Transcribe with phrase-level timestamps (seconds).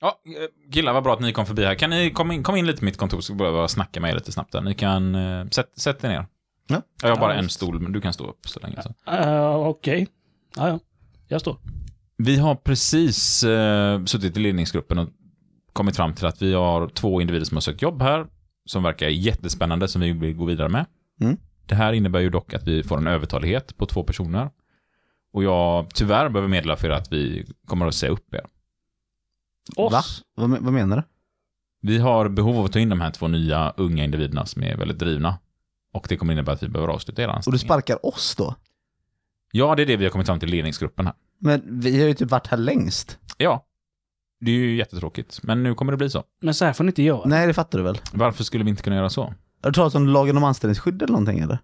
[0.00, 1.74] Ja, eh, killar, vad bra att ni kom förbi här.
[1.74, 4.10] Kan ni komma in, kom in lite på mitt kontor så bara jag snacka med
[4.10, 4.60] er lite snabbt där.
[4.60, 6.26] Ni kan, uh, sätt, sätt er ner.
[6.66, 6.82] Ja.
[7.02, 7.56] Jag har bara Ja, en visst.
[7.56, 8.82] stol, men du kan stå upp så länge.
[8.82, 9.12] Så.
[9.12, 10.08] Uh, Okej.
[10.56, 10.78] Ja, ja.
[11.28, 11.56] Jag står.
[12.16, 15.08] Vi har precis uh, suttit i ledningsgruppen och
[15.72, 18.26] kommit fram till att vi har två individer som har sökt jobb här,
[18.64, 20.86] som verkar jättespännande, som vi vill gå vidare med.
[21.20, 21.36] Mm.
[21.66, 24.50] Det här innebär ju dock att vi får en övertalighet på två personer.
[25.32, 28.44] Och jag tyvärr behöver meddela för er att vi kommer att säga upp er.
[29.76, 29.92] Oss.
[29.92, 30.02] Va?
[30.34, 31.02] Vad, vad menar du?
[31.80, 34.76] Vi har behov av att ta in de här två nya unga individerna som är
[34.76, 35.38] väldigt drivna.
[35.92, 38.54] Och det kommer innebära att vi behöver avsluta era Och du sparkar oss då?
[39.52, 41.14] Ja, det är det vi har kommit fram till ledningsgruppen här.
[41.38, 43.18] Men vi har ju typ varit här längst.
[43.36, 43.64] Ja.
[44.40, 46.24] Det är ju jättetråkigt, men nu kommer det bli så.
[46.40, 47.28] Men så här får ni inte göra.
[47.28, 47.98] Nej, det fattar du väl?
[48.12, 49.22] Varför skulle vi inte kunna göra så?
[49.62, 51.58] Har du talat om lagen om anställningsskydd eller någonting eller?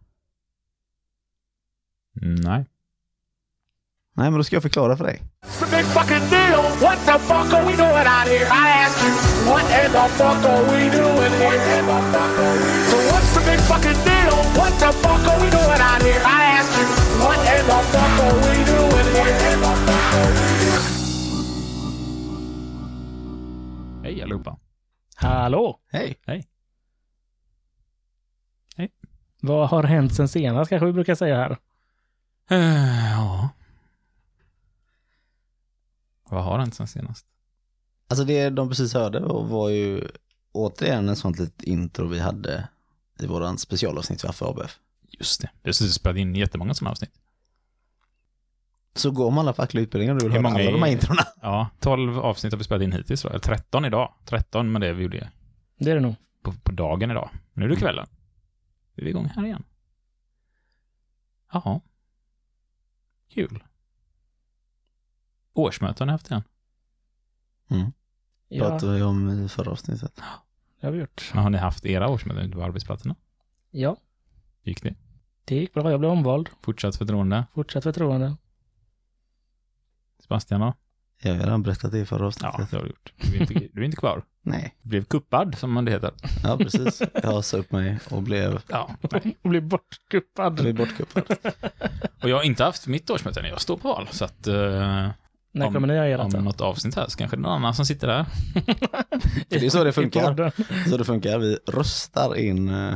[2.23, 2.67] Nej.
[4.17, 5.23] Nej, men då ska jag förklara för dig.
[24.03, 24.57] Hej allihopa.
[25.17, 25.79] Hallå?
[25.93, 26.17] Hej.
[29.41, 31.57] Vad har hänt sen senast kanske vi brukar säga här?
[32.53, 33.49] Uh, ja.
[36.31, 37.27] Vad har hänt sen senast?
[38.09, 40.09] Alltså det de precis hörde var- var ju
[40.53, 42.69] återigen en sånt litet intro vi hade
[43.21, 44.79] i våran specialavsnitt för ABF.
[45.11, 45.69] Just det.
[45.69, 47.11] Och spelat in jättemånga sådana avsnitt.
[48.97, 50.89] Så går man alla fackliga utbildningar och du vill Hur höra många alla de här
[50.89, 51.23] är- introna.
[51.43, 53.23] Ja, 12 avsnitt har vi spelat in hittills.
[53.23, 53.29] då.
[53.29, 54.15] Eller 13 idag.
[54.25, 55.31] 13 med det vi gjorde
[55.79, 56.15] Det är det nog.
[56.43, 57.31] på, på dagen idag.
[57.53, 58.07] Nu är det kvällen.
[58.95, 59.63] Nu är vi igång här igen.
[61.53, 61.81] Jaha.
[63.31, 63.63] Kul.
[65.55, 66.43] Årsmöte har ni haft igen.
[68.49, 70.21] Ja, Pratade vi om i förra avsnittet.
[70.81, 71.31] det har vi gjort.
[71.35, 73.15] Men har ni haft era årsmöten ute på arbetsplatserna?
[73.71, 73.97] Ja,
[74.63, 74.95] gick det?
[75.45, 75.91] det gick bra.
[75.91, 76.49] Jag blev omvald.
[76.63, 77.45] Fortsatt förtroende?
[77.55, 78.37] Fortsatt förtroende.
[80.23, 80.75] Sebastian då?
[81.23, 82.71] Jag har redan berättat det i förra Ja, avsnittet.
[82.71, 83.13] det har du gjort.
[83.17, 84.25] Du är inte, du är inte kvar.
[84.43, 86.11] Nej, Du blev kuppad, som det heter.
[86.43, 87.03] ja precis.
[87.23, 88.91] Jag sa upp mig och blev, Ja.
[89.43, 90.55] Och blev bortkuppad.
[90.55, 91.25] blev bortkuppad.
[92.23, 93.47] Och jag har inte haft mitt årsmöte än.
[93.47, 94.09] Jag står på val.
[94.11, 95.09] Så att eh,
[95.55, 96.41] När om- kommer ni göra om det?
[96.41, 98.25] något avsnitt här så kanske det är någon annan som sitter där.
[99.51, 100.53] För det är så det funkar.
[100.91, 101.39] Så det funkar.
[101.39, 102.95] Vi röstar in eh,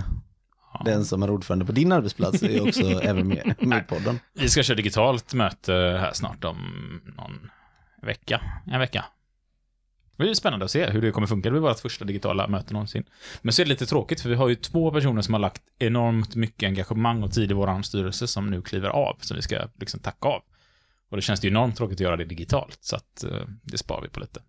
[0.75, 0.83] Ja.
[0.85, 4.19] den som är ordförande på din arbetsplats är också även med, med i podden.
[4.35, 6.57] Vi ska köra digitalt möte här snart om
[7.17, 7.51] någon
[8.03, 8.41] vecka.
[8.67, 9.05] En vecka.
[10.17, 11.49] Det blir spännande att se hur det kommer funka.
[11.49, 13.05] Det blir vårt första digitala möte någonsin.
[13.43, 15.63] Men så är det lite tråkigt för vi har ju två personer som har lagt
[15.79, 19.57] enormt mycket engagemang och tid i vår styrelse som nu kliver av, som vi ska
[19.81, 20.43] liksom tacka av.
[21.11, 24.03] Och det känns ju enormt tråkigt att göra det digitalt, så att eh, det sparar
[24.03, 24.41] vi på lite.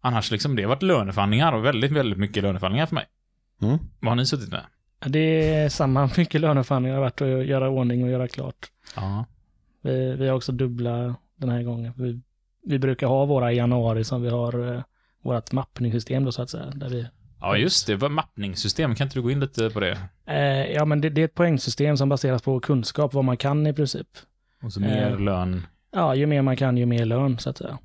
[0.00, 3.06] Annars liksom, det har varit löneförhandlingar och väldigt, väldigt mycket löneförhandlingar för mig.
[3.62, 3.78] Mm.
[4.00, 4.64] Vad har ni suttit med?
[5.06, 8.70] Det är samma mycket löneförhandlingar har varit att göra ordning och göra klart.
[8.96, 9.24] Ja.
[9.82, 11.92] Vi, vi har också dubbla den här gången.
[11.96, 12.20] Vi,
[12.66, 14.82] vi brukar ha våra i januari som vi har eh,
[15.22, 16.70] vårt mappningssystem då så att säga.
[16.70, 17.06] Där vi,
[17.40, 18.08] Ja, just det.
[18.08, 18.94] Mappningssystem.
[18.94, 19.98] Kan inte du gå in lite på det?
[20.26, 23.66] eh, ja men det, det är ett poängsystem som baseras på kunskap, vad man kan
[23.66, 24.08] i princip.
[24.62, 25.20] Och så mer Eh.
[25.20, 25.66] lön.
[25.90, 27.78] Ja, ju mer man kan, ju mer lön så att säga.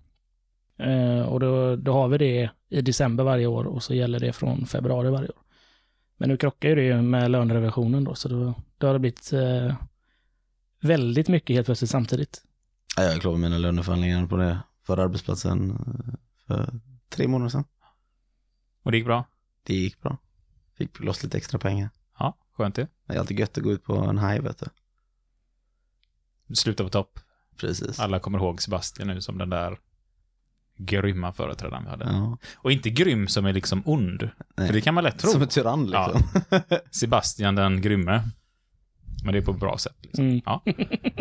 [0.77, 4.33] Eh, och då, då har vi det i december varje år och så gäller det
[4.33, 5.41] från februari varje år.
[6.17, 9.75] Men nu krockar ju det med lönerevisionen då, så då, då har det blivit eh,
[10.81, 12.41] väldigt mycket helt plötsligt samtidigt.
[12.97, 16.13] Ja, Jag är klar med mina löneförhandlingar på det förra arbetsplatsen eh,
[16.47, 17.63] för tre månader sedan.
[18.83, 19.25] Och det gick bra?
[19.63, 20.17] Det gick bra.
[20.77, 21.89] Fick loss lite extra pengar.
[22.19, 22.87] Ja, skönt det.
[23.07, 24.65] Det är alltid gött att gå ut på en haj vet du.
[26.53, 27.19] Sluta på topp.
[27.57, 27.99] Precis.
[27.99, 29.77] Alla kommer ihåg Sebastian nu som den där
[30.77, 32.05] grymma företrädaren vi hade.
[32.05, 34.29] Ja, Och inte grym som är liksom ond.
[34.57, 34.67] nej.
[34.67, 35.31] För det kan man lätt tro.
[35.31, 36.23] Som en tyrann liksom.
[36.91, 38.29] Sebastian den grymme.
[39.23, 39.95] Men det är på ett bra sätt.
[40.01, 40.25] Liksom.
[40.25, 40.41] Mm.
[40.45, 40.61] Ja.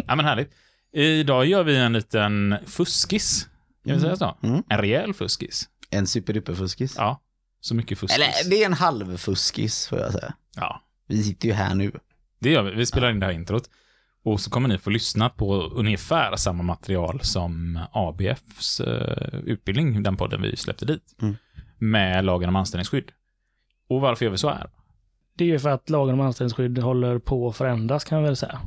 [0.07, 0.53] ja, men härligt.
[0.93, 3.49] Idag gör vi en liten fuskis.
[3.87, 4.37] Kan vi säga så?
[4.43, 4.63] Mm.
[4.69, 5.69] En rejäl fuskis.
[5.91, 6.95] En superduperfuskis.
[6.99, 7.21] Ja.
[7.61, 8.17] Så mycket fuskis.
[8.19, 10.35] Eller det är en halvfuskis får jag säga.
[10.57, 10.83] Ja.
[11.09, 11.93] Vi sitter ju här nu.
[12.39, 12.71] Det gör vi.
[12.75, 13.71] Vi spelar in det här introt.
[14.25, 20.17] Och så kommer ni få lyssna på ungefär samma material som ABFs eh, utbildning, den
[20.17, 21.17] podden vi släppte dit.
[21.23, 21.37] Mm.
[21.79, 23.13] Med lagen om anställningsskydd.
[23.89, 24.71] Och varför gör vi så här?
[25.37, 28.37] Det är ju för att lagen om anställningsskydd håller på att förändras kan man väl
[28.37, 28.61] säga.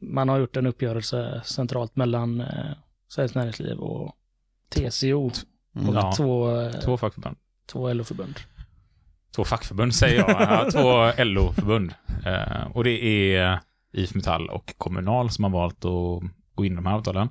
[0.00, 2.46] Man har gjort en uppgörelse centralt mellan eh,
[3.08, 4.14] Sveriges Näringsliv och
[4.74, 5.32] TCO och
[5.76, 5.94] Mm.
[5.94, 6.12] Ja.
[6.16, 7.36] två, eh, Två fackförbund.
[7.72, 8.34] två LO-förbund.
[9.36, 10.30] Två fackförbund säger jag.
[10.30, 11.94] Ja, två LO-förbund.
[12.26, 13.04] Eh, och det
[13.34, 13.60] är
[13.92, 16.22] IF Metall och Kommunal som har valt att
[16.54, 17.28] gå in i de här avtalen.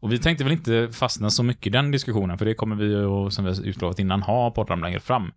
[0.00, 2.84] Och vi tänkte väl inte fastna så mycket i den diskussionen, för det kommer vi
[2.84, 5.32] ju, som vi har utlovat innan, ha poddar längre fram.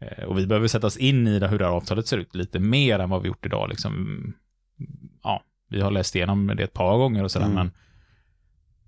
[0.00, 2.34] Eh, Och vi behöver sätta oss in i det, hur det här avtalet ser ut
[2.34, 3.68] lite mer än vad vi gjort idag.
[3.68, 4.24] Liksom,
[5.22, 7.54] ja, vi har läst igenom det ett par gånger och sådär, Mm.
[7.56, 7.70] men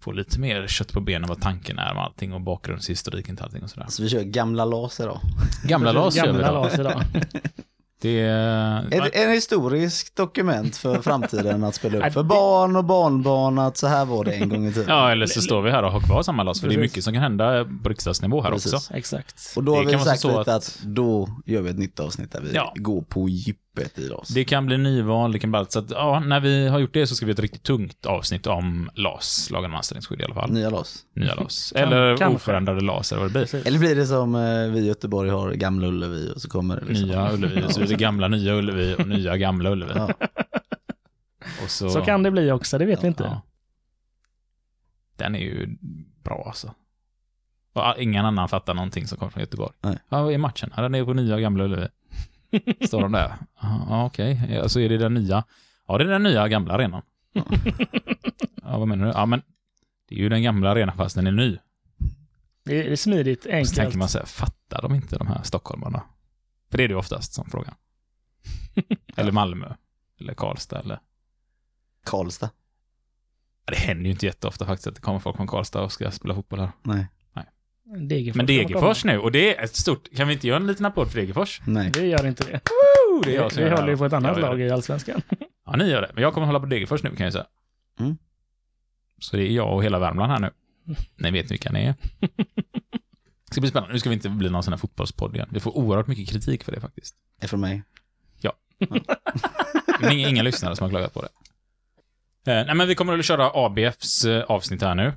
[0.00, 3.62] få lite mer kött på benen vad tanken är med allting och bakgrundshistoriken till allting
[3.62, 3.86] och sådär.
[3.88, 5.20] Så vi kör gamla LAS idag.
[5.64, 6.80] Gamla LAS gör vi Gamla då.
[6.80, 7.02] Idag.
[8.04, 9.06] Det är...
[9.06, 13.86] Ett, en historisk dokument för framtiden att spela upp för barn och barnbarn att så
[13.86, 14.88] här var det en gång i tiden.
[14.88, 17.04] Ja, eller så står vi här och har kvar samma LAS, för det är mycket
[17.04, 18.74] som kan hända på riksdagsnivå här Precis.
[18.74, 18.94] också.
[18.94, 19.52] Exakt.
[19.56, 20.78] Och då Det har vi sagt lite att- att...
[20.82, 22.72] då gör vi ett nytt avsnitt där vi Ja.
[22.76, 23.28] går på
[23.78, 24.28] djupet i LAS.
[24.28, 25.72] Det kan bli nyval, det kan bli allt.
[25.72, 28.06] Så att, ja, när vi har gjort det så ska vi ha ett riktigt tungt
[28.06, 30.52] avsnitt om LAS, lagen om anställningsskydd i alla fall.
[30.52, 31.02] Nya LAS.
[31.14, 31.72] Nya LAS.
[31.76, 32.36] Kan- Eller kanske.
[32.36, 33.66] oförändrade LAS, eller vad det blir.
[33.66, 36.86] Eller blir det som eh, vi i Göteborg har Gamla Ullevi och så kommer det
[36.86, 37.08] liksom...
[37.08, 39.92] Nya Ullevi, så är det gamla nya Ullevi och nya gamla Ullevi.
[39.96, 40.08] Ja.
[41.64, 43.22] Och så, Så kan det bli också, det vet vi inte.
[43.24, 43.40] Ja.
[45.16, 45.76] Den är ju
[46.24, 46.74] bra alltså.
[47.72, 49.72] Och ingen annan fattar någonting som kommer från Göteborg.
[49.80, 49.98] Nej.
[50.08, 50.72] Ja, vad är matchen?
[50.76, 51.86] Ja, den är på nya gamla Ullevi.
[52.86, 53.34] Står de där?
[53.60, 54.58] Ja, ja, okej.
[54.62, 55.44] Alltså är det den nya?
[55.88, 57.02] Ja, det är den nya gamla arenan.
[58.62, 59.12] Ja, vad menar du?
[59.12, 59.42] Ja, men
[60.08, 61.58] det är ju den gamla arenan fast den är ny.
[62.64, 63.74] Det är, smidigt, Och så enkelt.
[63.74, 66.02] tänker man så här, fattar de inte de här stockholmarna?
[66.70, 67.74] För det är det ju oftast som frågan.
[69.16, 69.74] Eller Malmö.
[70.20, 70.98] Eller Karlstad eller...
[72.04, 72.50] Karlstad.
[73.66, 76.10] Ja, Det händer ju inte jätteofta faktiskt att det kommer folk från Karlstad och ska
[76.10, 76.72] spela fotboll här.
[76.82, 77.06] Nej.
[77.84, 80.16] Degerfors Men Degerfors nu, och det är ett stort...
[80.16, 81.60] Kan vi inte göra en liten applåd för Degerfors?
[81.66, 81.92] Nej.
[81.94, 82.50] Vi gör inte det.
[82.52, 83.20] Woo!
[83.22, 84.70] Det är Vi, jag som vi gör det håller ju på ett annat lag i
[84.70, 85.22] Allsvenskan.
[85.66, 86.10] Ja, ni gör det.
[86.14, 87.46] Men jag kommer hålla på Degerfors nu kan jag säga.
[88.00, 88.16] Mm.
[89.18, 90.50] Så det är jag och hela Värmland här nu.
[91.16, 91.94] Ni vet vilka ni är.
[92.20, 92.28] Det
[93.50, 93.92] ska bli spännande.
[93.92, 95.48] Nu ska vi inte bli någon sån här fotbollspodd igen.
[95.52, 97.14] Vi får oerhört mycket kritik för det faktiskt.
[97.40, 97.82] Är från mig.
[100.00, 101.28] Men inga, inga lyssnare som har klagat på det.
[102.52, 105.12] Eh, nej, men vi kommer att köra ABFs eh, avsnitt här nu.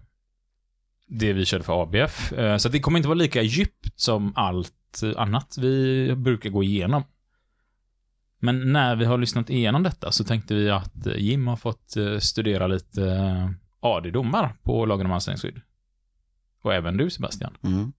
[1.08, 2.34] Det vi körde för ABF.
[2.34, 4.74] Eh, så det kommer inte vara lika djupt som allt
[5.16, 7.04] annat vi brukar gå igenom.
[8.40, 11.98] Men när vi har lyssnat igenom detta så tänkte vi att eh, Jim har fått
[11.98, 15.62] eh, studera lite AD-domar på lagen om anställningsskydd.
[16.62, 17.58] Och även du Sebastian.
[17.64, 17.94] Mm.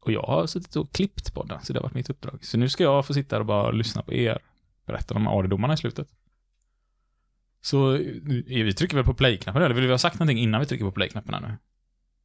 [0.00, 2.44] Och jag har suttit och klippt på den, så det har varit mitt uppdrag.
[2.44, 4.38] Så nu ska jag få sitta och bara lyssna på er
[4.86, 6.08] berätta om AD-domarna i slutet.
[7.60, 7.90] Så
[8.46, 10.92] vi trycker väl på play-knappen, eller vill vi ha sagt någonting innan vi trycker på
[10.92, 11.56] play-knappen nu?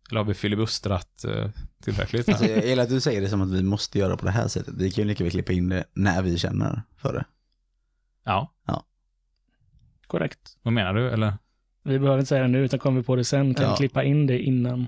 [0.09, 1.49] Eller har vi filibustrat uh,
[1.83, 2.29] tillräckligt?
[2.29, 4.47] Alltså, jag gillar att du säger det som att vi måste göra på det här
[4.47, 4.73] sättet.
[4.77, 7.25] Vi kan ju lika väl klippa in det när vi känner för det.
[8.25, 8.51] ja,
[10.07, 10.57] Korrekt.
[10.61, 11.09] vad menar du?
[11.09, 11.33] Eller?
[11.83, 13.71] Vi behöver inte säga det nu, utan kommer vi på det sen kan Ja.
[13.71, 14.87] vi klippa in det innan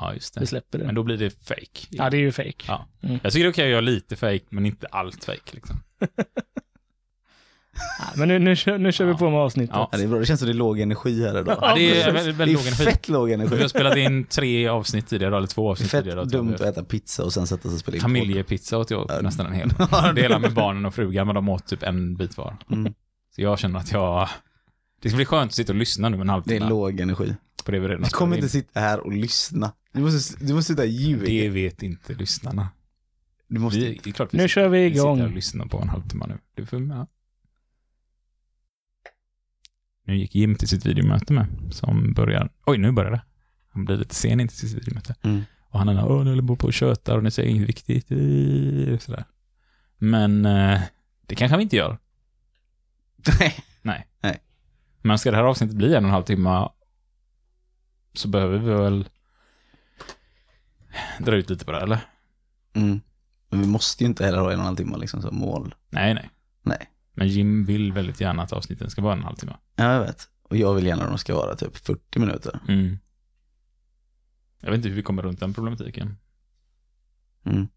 [0.00, 0.46] Ja, just vi det.
[0.46, 0.84] släpper det.
[0.84, 1.86] Men då blir det fake.
[1.90, 2.64] Ja, det är ju fake.
[2.68, 2.86] Ja.
[3.02, 3.18] Mm.
[3.22, 5.76] Jag tycker det är okej att göra lite fake, men inte allt fake liksom.
[8.16, 9.18] Men nu, nu, kör, nu kör vi Ja.
[9.18, 9.70] på med avsnittet.
[9.76, 9.88] Ja.
[9.92, 10.18] Ja, det är bra.
[10.18, 11.58] Det känns som det är låg energi här idag.
[11.60, 12.84] Ja, det är väldigt, det väldigt är låg energi.
[12.84, 13.60] fett låg Vi energi.
[13.60, 16.24] har spelat in tre avsnitt tidigare, eller två Det avsnitt fett tidigare.
[16.24, 18.00] dumt att äta pizza och sen sätta sig och spela in.
[18.02, 19.20] Familjepizza åt jag Ja.
[19.20, 19.68] nästan en hel.
[20.14, 22.56] Delar med barnen och frugan, men de åt typ en bit var.
[22.72, 22.94] Mm.
[23.34, 24.28] Så jag känner att jag...
[25.02, 27.34] Det ska bli skönt att sitta och lyssna nu en Det halvtimme är låg energi.
[27.64, 28.50] på det vi redan Du kommer inte in.
[28.50, 29.72] sitta här och lyssna.
[29.92, 31.26] Du måste, du måste sitta och ljuga.
[31.26, 32.68] Det vet inte lyssnarna.
[33.48, 33.78] Du måste...
[33.80, 35.20] Vi, det är klart vi Nu sitter- kör vi vi sitter igång.
[35.22, 36.38] och lyssnar på en halvtimme nu.
[36.56, 37.06] Det får ja.
[40.06, 42.48] Nu gick Jim till sitt videomöte med, som börjar...
[42.66, 43.22] Oj, nu börjar det.
[43.68, 45.14] Han blir lite sen in till sitt videomöte.
[45.22, 45.42] Mm.
[45.70, 48.08] Och han är åh, nu håller jag på och tjötar och ni säger inget viktigt.
[49.02, 49.24] Sådär.
[49.98, 50.80] Men eh,
[51.26, 51.98] det kanske vi inte gör.
[53.82, 54.06] Nej.
[55.02, 56.68] Men ska det här avsnittet bli en och en halv timme
[58.14, 59.08] så behöver vi väl
[61.18, 61.98] dra ut lite på det, eller?
[62.72, 63.00] Mm.
[63.48, 65.74] Men vi måste ju inte heller ha en och en halv timme liksom som mål.
[65.90, 66.30] Nej, nej.
[66.62, 66.90] Nej.
[67.16, 69.56] Men Jim vill väldigt gärna att avsnitten ska vara en halvtimme.
[69.76, 70.28] Ja, jag vet.
[70.42, 72.60] Och jag vill gärna att de ska vara typ 40 minuter.
[72.68, 72.98] Mm.
[74.60, 76.16] Jag vet inte hur vi kommer runt den problematiken.
[77.44, 77.68] Mm.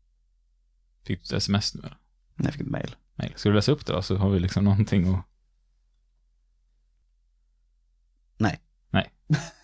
[1.06, 1.82] Fick du ett sms nu?
[1.82, 1.92] Nej,
[2.36, 2.96] Jag fick ett mail.
[3.16, 3.34] Nej.
[3.36, 5.26] Ska du läsa upp det då, så har vi liksom någonting att...
[8.38, 8.62] Nej.
[8.90, 9.12] Nej.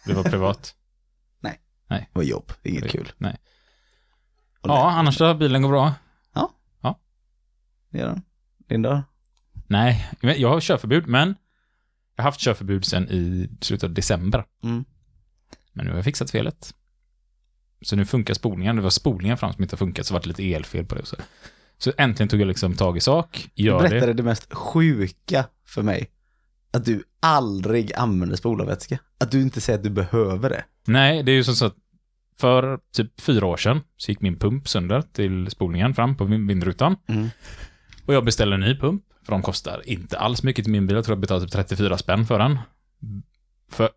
[0.06, 0.76] Det var privat.
[1.88, 2.90] Det var jobb, inget Oj.
[2.90, 3.12] kul.
[3.18, 3.38] Nej.
[4.62, 5.34] Och ja, annars då?
[5.34, 5.94] Bilen går bra?
[7.96, 8.22] Det gör den.
[8.68, 9.04] Linda?
[9.68, 11.36] Nej, jag har körförbud, men
[12.16, 14.44] jag har haft körförbud sedan i slutet av december.
[14.64, 14.86] Mm.
[15.74, 16.74] Men nu har jag fixat felet.
[17.82, 18.76] Så nu funkar spolningen.
[18.76, 21.06] Det var spolningen fram som inte har funkat, så var det lite elfel på det.
[21.06, 21.16] Så,
[21.78, 24.14] så äntligen tog jag liksom tag i sak, Du gör berättade det.
[24.14, 26.12] det mest sjuka för mig.
[26.72, 29.00] Att du aldrig använder spolarvätska.
[29.18, 30.64] Att du inte säger att du behöver det.
[30.88, 31.76] Nej, det är ju som så att
[32.38, 36.48] för typ fyra år sedan så gick min pump sönder till spolningen fram på vin-
[36.48, 36.96] vindrutan.
[37.08, 37.28] Mm.
[38.06, 40.96] Och jag beställde en ny pump, för de kostar inte alls mycket till min bil.
[40.96, 42.60] Jag tror jag betalade typ 34 spänn för den.
[43.72, 43.90] För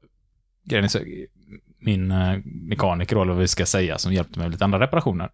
[0.65, 0.99] grejen är så,
[1.79, 5.31] min eh, mekaniker, eller vad vi ska säga, som hjälpte mig med lite andra reparationer.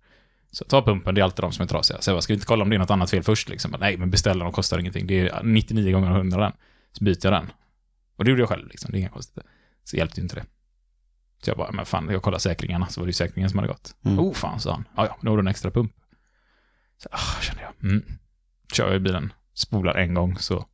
[0.50, 2.00] Så ta pumpen, det är alltid de som är trasiga.
[2.00, 3.48] Så jag bara, ska vi inte kolla om det är något annat fel först?
[3.48, 3.74] Liksom?
[3.80, 5.06] Nej, men beställ den, de kostar ingenting.
[5.06, 6.52] Det är 99 gånger 100 den.
[6.92, 7.52] Så byter jag den.
[8.16, 8.90] Och det gjorde jag själv, liksom.
[8.92, 9.44] det är inga konstigt.
[9.84, 10.44] Så hjälpte inte det.
[11.42, 13.68] Så jag bara, men fan, jag kollade säkringarna, så var det ju säkringen som hade
[13.68, 13.96] gått.
[14.04, 14.18] Mm.
[14.18, 14.84] Oh, fan, sa han.
[14.96, 15.92] Ja, ja, nu har du en extra pump.
[16.96, 17.90] Så, ah, kände jag.
[17.90, 18.04] Mm.
[18.72, 20.66] Kör jag i bilen, spolar en gång, så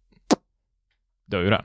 [1.27, 1.65] dör ju den.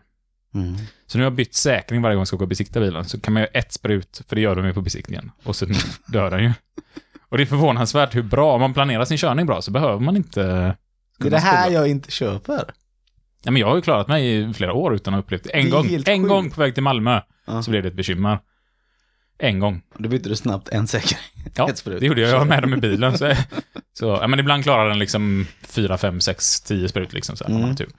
[0.54, 0.76] Mm.
[1.08, 3.06] Så nu har jag bytt säkring varje gång jag ska åka och besikta bilen.
[3.06, 5.32] Så kan man göra ett sprut, för det gör de ju på besiktningen.
[5.44, 5.66] Och så
[6.08, 6.54] dör den ju.
[7.30, 10.16] Och det är förvånansvärt hur bra, om man planerar sin körning bra så behöver man
[10.16, 10.76] inte...
[11.18, 12.64] Det är det här jag inte köper.
[13.44, 15.50] Ja, men jag har ju klarat mig i flera år utan att ha upplevt det.
[15.50, 17.64] En Det gång, en gång på väg till Malmö Ja.
[17.64, 18.40] så blev det ett bekymmer.
[19.38, 19.82] En gång.
[19.98, 21.20] Då bytte du snabbt en säkring.
[21.56, 22.30] Ja, det gjorde jag.
[22.32, 23.18] Jag var med dem i bilen.
[23.18, 23.34] Så,
[23.94, 27.36] så, ja, men ibland klarar den liksom 4, 5, 6, 10 sprut liksom.
[27.36, 27.90] Så här, tur.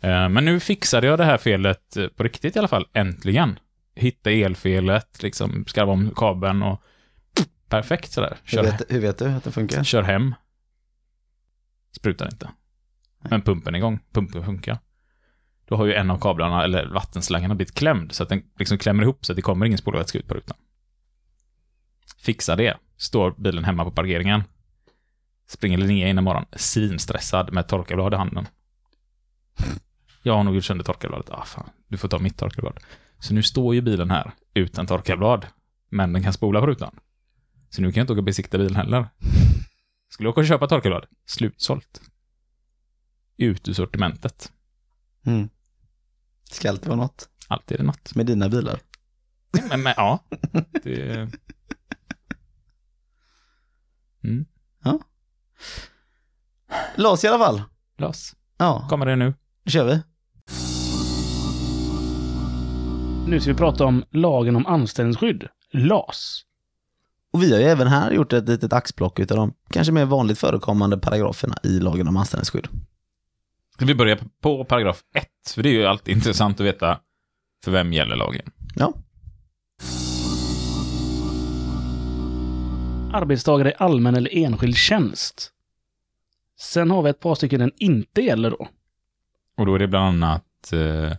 [0.00, 3.58] Eh, Men nu fixade jag det här felet eh, på riktigt i alla fall, äntligen.
[3.94, 6.82] Hitta elfelet, liksom skarva om kabeln och
[7.68, 8.36] perfekt sådär.
[8.44, 9.84] Hur Kör, vet, hur vet du att det funkar?
[9.84, 10.34] kör hem.
[11.96, 12.48] Sprutar inte.
[13.30, 13.98] Men pumpen är igång.
[14.12, 14.78] Pumpen funkar.
[15.68, 18.12] Då har ju en av kablarna, eller vattenslangarna, blivit klämd.
[18.12, 20.56] Så att den liksom klämmer ihop så att det kommer ingen spolarvätska ut på rutan.
[22.18, 22.76] Fixa det.
[22.96, 24.42] Står bilen hemma på parkeringen.
[25.48, 28.48] Springer Linnea in imorgon, svinstressad med torkarblad i handen.
[30.22, 31.30] Jag har nog gjort sönder torkarbladet.
[31.30, 32.78] Ah, fan, du får ta mitt torkarblad.
[33.18, 35.46] Så nu står ju bilen här utan torkarblad,
[35.90, 36.98] men den kan spola på rutan.
[37.70, 39.08] Så nu kan jag inte åka och besikta bilen heller.
[40.08, 41.06] Skulle jag åka och köpa torkarblad?
[41.26, 42.00] Slutsålt.
[43.36, 44.52] Ut ur sortimentet.
[45.26, 45.48] Mm.
[46.44, 47.28] Ska alltid vara något.
[47.48, 48.14] Alltid är det något.
[48.14, 48.80] Med dina bilar.
[49.70, 50.24] Men, men ja.
[50.82, 51.30] Det...
[54.26, 54.44] Mm.
[56.96, 57.62] Las i alla fall.
[57.98, 58.36] Las.
[58.58, 59.34] Ja, Kommer det nu?
[59.64, 60.02] då kör vi.
[63.30, 66.42] Nu ska vi prata om lagen om anställningsskydd, LAS.
[67.32, 70.38] Och vi har ju även här gjort ett litet axplock utav de kanske mer vanligt
[70.38, 72.68] förekommande paragraferna i lagen om anställningsskydd.
[73.74, 75.26] Ska vi börja på paragraf 1?
[75.54, 77.00] För det är ju alltid intressant att veta
[77.64, 78.50] för vem gäller lagen.
[78.74, 78.92] Ja,
[83.12, 85.52] Arbetstagare i allmän eller enskild tjänst.
[86.58, 88.68] Sen har vi ett par stycken den inte gäller då.
[89.56, 91.12] Och då är det bland annat eh,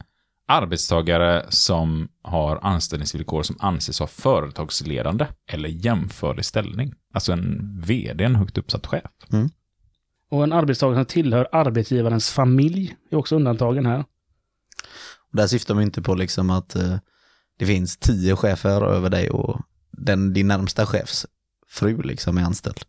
[0.47, 6.93] arbetstagare som har anställningsvillkor som anses ha företagsledande eller jämförlig ställning.
[7.13, 9.11] Alltså en vd, en högt uppsatt chef.
[10.29, 13.99] Och en arbetstagare som tillhör arbetsgivarens familj är också undantagen här.
[15.31, 16.97] och där syftar man inte på liksom att eh,
[17.59, 21.25] det finns tio chefer över dig och den, din närmsta chefs
[21.67, 22.79] fru liksom är anställd.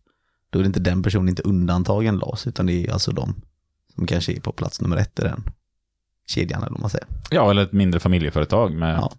[0.51, 3.35] Då är det inte den personen inte undantagen LAS, utan det är alltså de
[3.95, 5.43] som kanske är på plats nummer ett i den
[6.27, 7.07] kedjan eller vad man säger.
[7.31, 9.13] Ja, eller ett mindre familjeföretag med Ja.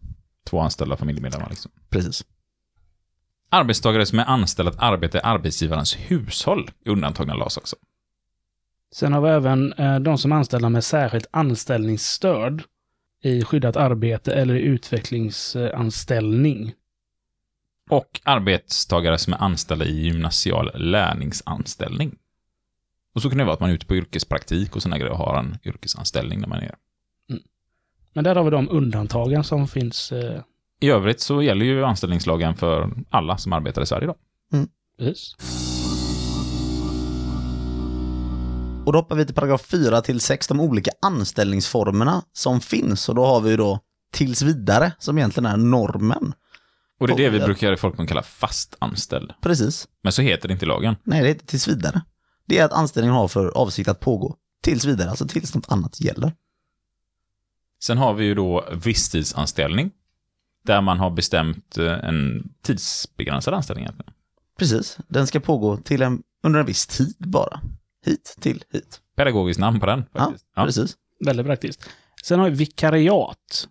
[0.45, 1.49] två anställda familjemedlemmar.
[1.49, 1.71] Liksom.
[1.89, 2.25] Precis.
[3.49, 7.75] Arbetstagare som är anställda att arbeta i arbetsgivarens hushåll är undantagna LAS också.
[8.95, 12.63] Sen har vi även eh, de som är anställda med särskilt anställningsstöd
[13.23, 16.73] i skyddat arbete eller i utvecklingsanställning.
[17.89, 22.15] Och arbetstagare som är anställda i gymnasial lärlingsanställning.
[23.15, 25.17] Och så kan det vara att man är ute på yrkespraktik och sådana grejer och
[25.17, 26.75] har en yrkesanställning när man är
[28.13, 30.11] Men där har vi de undantagen som finns.
[30.11, 30.41] Eh,
[30.79, 34.15] I övrigt så gäller ju anställningslagen för alla som arbetar i Sverige då.
[34.97, 35.35] precis.
[38.85, 43.09] Och då hoppar vi till paragraf 4 till 6, de olika anställningsformerna som finns.
[43.09, 43.79] Och då har vi ju då
[44.11, 46.33] tills vidare, som egentligen är normen.
[46.99, 47.45] Och det är det vi Ja.
[47.45, 49.33] brukar i folkmun kalla fast anställd.
[49.41, 49.87] Precis.
[50.01, 50.95] Men så heter det inte i lagen.
[51.03, 52.01] Nej, det heter tills vidare.
[52.45, 56.01] Det är att anställningen har för avsikt att pågå tills vidare, alltså tills något annat
[56.01, 56.33] gäller.
[57.83, 59.91] Sen har vi ju då visstidsanställning.
[60.65, 64.13] Där man har bestämt eh, en tidsbegränsad anställning egentligen.
[64.59, 67.61] Precis, den ska pågå till en, under en viss tid bara.
[68.05, 69.01] Hit till hit.
[69.15, 70.45] Pedagogiskt namn på den faktiskt.
[70.55, 70.97] Ja, precis.
[71.25, 71.89] Väldigt praktiskt.
[72.23, 73.67] Sen har vi vikariat.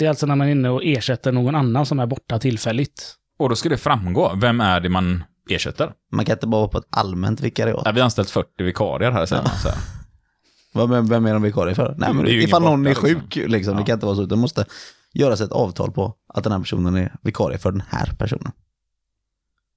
[0.00, 3.14] Det är alltså när man är inne och ersätter någon annan som är borta tillfälligt.
[3.38, 5.92] Och då ska det framgå, vem är det man ersätter?
[6.12, 7.82] Man kan inte bara vara på ett allmänt vikariat.
[7.84, 9.52] Ja, vi har anställt 40 vikarier här, säger man.
[9.62, 9.68] Så
[10.78, 10.86] här.
[10.86, 11.94] Vem, vem är de vikarie för?
[11.98, 13.20] Nej, men Det är ifall någon är borta, liksom.
[13.30, 13.74] sjuk, liksom.
[13.76, 13.86] det Ja.
[13.86, 14.24] kan inte vara så.
[14.26, 14.64] Det måste
[15.12, 18.52] göras ett avtal på att den här personen är vikarie för den här personen.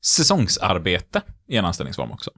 [0.06, 2.32] Säsongsarbete är en anställningsform också.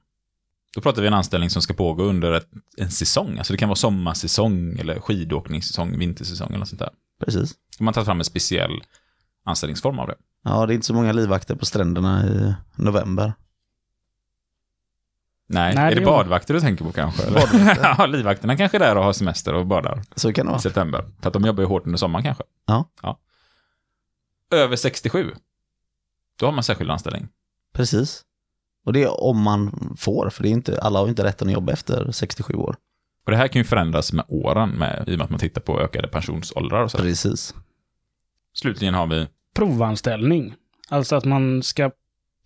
[0.76, 3.38] Då pratar vi en anställning som ska pågå under ett, en säsong.
[3.38, 6.90] Alltså det kan vara sommarsäsong eller skidåkningssäsong, vintersäsong eller något sånt där.
[7.26, 7.54] Precis.
[7.54, 8.84] Då har man tagit fram en speciell
[9.46, 10.16] anställningsform av det.
[10.44, 13.34] Ja, det är inte så många livvakter på stränderna i november.
[15.48, 17.24] Nej, Nej, är det det är- badvakter du tänker på kanske?
[17.28, 17.78] Eller?
[17.98, 20.62] ja, livvakterna kanske är där och har semester och badar Så kan det i vara.
[20.62, 21.06] september.
[21.22, 22.44] För att de jobbar ju hårt under sommaren kanske.
[22.66, 22.90] Ja.
[23.02, 23.20] ja.
[24.52, 25.34] Över 67
[26.40, 27.28] Då har man särskild anställning.
[27.74, 28.24] Precis.
[28.86, 31.54] Och det är om man får, för det är inte, alla har inte rätten att
[31.54, 32.76] jobba efter 67 år.
[33.26, 35.62] Och det här kan ju förändras med åren med, i och med att man tittar
[35.62, 36.98] på ökade pensionsåldrar och så.
[36.98, 37.56] Precis.
[38.54, 40.54] Slutligen har vi, Provanställning.
[40.90, 41.92] Alltså att man ska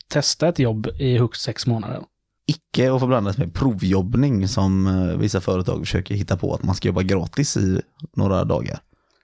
[0.08, 2.04] testa ett jobb i högst sex månader.
[2.46, 6.88] Icke att förblandas med provjobbning som eh, vissa företag försöker hitta på att man ska
[6.88, 7.82] jobba gratis i
[8.16, 8.80] några dagar.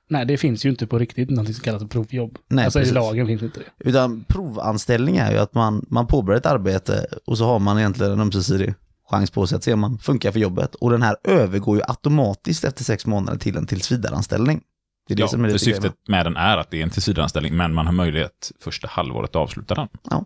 [0.07, 2.38] Nej, det finns ju inte på riktigt något som kallas provjobb.
[2.47, 2.91] Nej, alltså precis.
[2.91, 3.89] i lagen finns inte det.
[3.89, 8.12] Utan provanställning är ju att man, man påbörjar ett arbete och så har man egentligen
[8.12, 8.74] en ömsesidig
[9.09, 10.75] chans på sig att se om man funkar för jobbet.
[10.75, 14.62] Och den här övergår ju automatiskt efter sex månader till en tillsvidareanställning.
[15.07, 15.81] Det är det ja, som är för lite grejen.
[15.81, 19.29] syftet med den är att det är en tillsvidareanställning, men man har möjlighet första halvåret
[19.29, 19.88] att avsluta den.
[20.09, 20.25] Ja.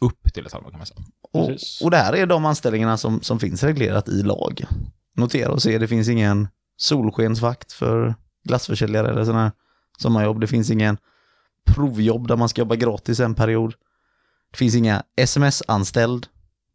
[0.00, 1.00] Upp till ett halvår kan man säga.
[1.32, 1.50] Och,
[1.84, 4.64] och det här är de anställningarna som, som finns reglerat i lag.
[5.16, 9.52] Notera och se, det finns ingen solskensvakt för glassförsäljare eller sådana här
[9.98, 10.40] sommarjobb.
[10.40, 10.98] Det finns ingen
[11.66, 13.74] provjobb där man ska jobba gratis en period.
[14.50, 16.26] Det finns inga sms-anställd,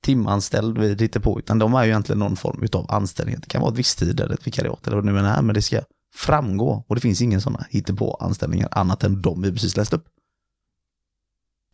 [0.01, 3.35] timanställd vi tittar på, utan de är ju egentligen någon form av anställning.
[3.39, 5.41] Det kan vara ett visst tid eller ett vikariat eller vad det nu än är,
[5.41, 5.81] men det ska
[6.15, 6.85] framgå.
[6.87, 10.05] Och det finns ingen sådana hittepå anställningar annat än de vi precis läst upp.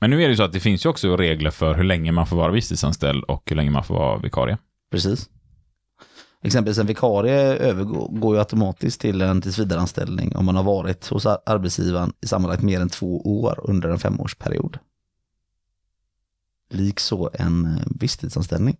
[0.01, 2.11] Men nu är det ju så att det finns ju också regler för hur länge
[2.11, 4.57] man får vara visstidsanställd och hur länge man får vara vikarie.
[4.91, 5.29] Precis.
[6.43, 11.25] Exempelvis en vikarie övergår går ju automatiskt till en tillsvidareanställning om man har varit hos
[11.25, 14.77] ar- arbetsgivaren i sammanlagt mer än två år under en femårsperiod.
[16.69, 18.77] Likså en eh, visstidsanställning.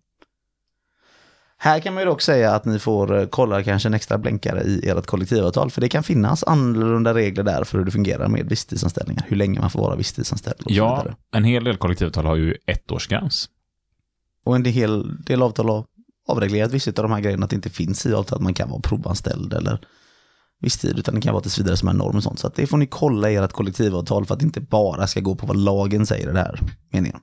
[1.56, 4.62] Här kan man ju dock säga att ni får eh, kolla kanske en extra blänkare
[4.62, 8.48] i ert kollektivavtal, för det kan finnas annorlunda regler där för hur det fungerar med
[8.48, 13.48] visstidsanställningar, hur länge man får vara visstidsanställd Ja, en hel del kollektivavtal har ju ettårsgräns.
[14.44, 15.84] Och en hel del avtal har
[16.28, 18.70] avreglerat vissa av de här grejerna att det inte finns i avtalet, att man kan
[18.70, 19.78] vara provanställd eller
[20.60, 22.38] viss tid, utan det kan vara tills vidare som en norm och sånt.
[22.38, 25.20] Så att det får ni kolla i ert kollektivavtal för att det inte bara ska
[25.20, 26.60] gå på vad lagen säger i det här
[26.92, 27.20] meningen.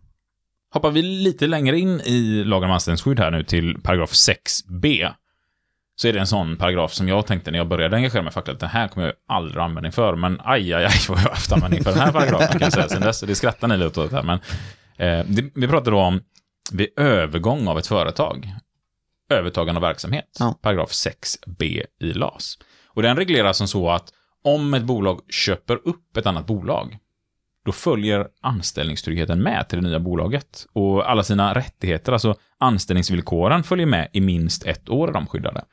[0.74, 5.10] Hoppar vi lite längre in i lagen om anställningsskydd här nu till paragraf 6b,
[5.96, 8.60] så är det en sån paragraf som jag tänkte när jag började engagera mig fackligt,
[8.60, 11.30] den här kommer jag aldrig ha användning för, men aj, aj, aj vad jag har
[11.30, 14.02] haft användning för den här paragrafen kan jag säga sen dess, det skrattar ni lite
[14.02, 14.40] åt här, men
[14.98, 16.22] eh, det, vi pratar då om
[16.72, 18.54] vid övergång av ett företag,
[19.30, 20.56] övertagande av verksamhet, Ja.
[20.62, 22.58] paragraf 6b i LAS.
[22.88, 24.14] Och den reglerar som så att
[24.44, 26.98] om ett bolag köper upp ett annat bolag,
[27.66, 30.66] då följer anställningstryggheten med till det nya bolaget.
[30.74, 35.60] Och alla sina rättigheter, alltså anställningsvillkoren, följer med i minst ett år är de skyddade.
[35.60, 35.66] Så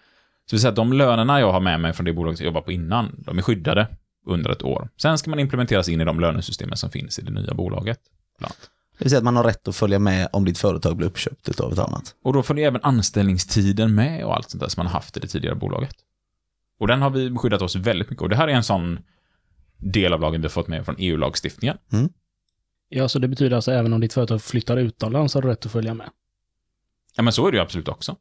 [0.50, 2.60] det vill säga att de lönerna jag har med mig från det bolaget jag jobbar
[2.60, 3.86] på innan, de är skyddade
[4.26, 4.88] under ett år.
[5.02, 7.98] Sen ska man implementeras in i de lönesystemen som finns i det nya bolaget.
[8.38, 8.54] bland.
[8.98, 11.60] Det vill säga att man har rätt att följa med om ditt företag blir uppköpt
[11.60, 12.14] av ett annat.
[12.22, 15.20] Och då följer även anställningstiden med och allt sånt där som man har haft i
[15.20, 15.94] det tidigare bolaget.
[16.78, 18.22] Och den har vi skyddat oss väldigt mycket.
[18.22, 18.98] Och det här är en sån
[19.78, 21.76] del av lagen vi har fått med från EU-lagstiftningen.
[22.88, 25.72] Ja, så det betyder alltså även om ditt företag flyttar utomlands har du rätt att
[25.72, 26.10] följa med.
[27.16, 28.16] Ja, men så är det ju absolut också.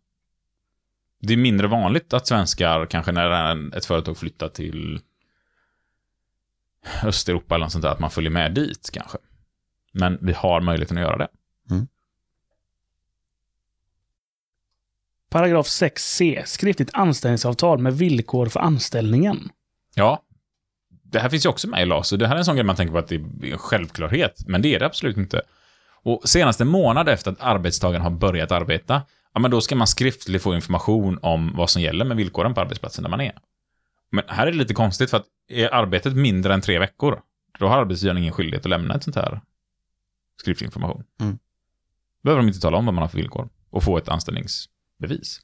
[1.22, 5.00] Det är mindre vanligt att svenskar, kanske när en- ett företag flyttar till
[7.04, 9.18] Östeuropa eller något sånt där, att man följer med dit kanske.
[9.96, 11.28] Men vi har möjligheten att göra det.
[15.30, 16.42] Paragraf 6c.
[16.46, 19.50] Skriftligt anställningsavtal med villkor för anställningen.
[19.96, 20.24] Ja,
[21.04, 22.66] det här finns ju också med i LAS, och det här är en sån grej
[22.66, 25.42] man tänker på att det är en självklarhet, men det är det absolut inte.
[26.04, 29.02] Och senast en månad efter att arbetstagaren har börjat arbeta,
[29.34, 32.62] ja men då ska man skriftligt få information om vad som gäller med villkoren på
[32.62, 33.34] arbetsplatsen där man är.
[34.12, 37.22] Men här är det lite konstigt, för att är arbetet mindre än tre veckor,
[37.60, 39.42] då har arbetsgivaren ingen skyldighet att lämna ett sånt här
[40.42, 41.04] skriftlig information.
[41.20, 41.40] Mm.
[42.24, 45.42] behöver de inte tala om vad man har för villkor och få ett anställningsbevis.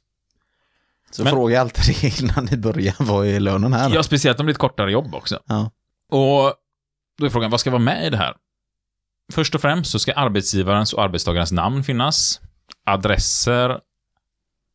[1.10, 3.94] Så Men- fråga alltid det innan ni börjar, vad är lönen här?
[3.94, 5.40] Ja, speciellt om det är ett kortare jobb också.
[5.46, 5.70] Ja.
[6.08, 6.54] Och
[7.18, 8.34] då är frågan, vad ska vara med i det här?
[9.32, 12.40] Först och främst så ska arbetsgivarens och arbetstagarens namn finnas,
[12.86, 13.80] adresser,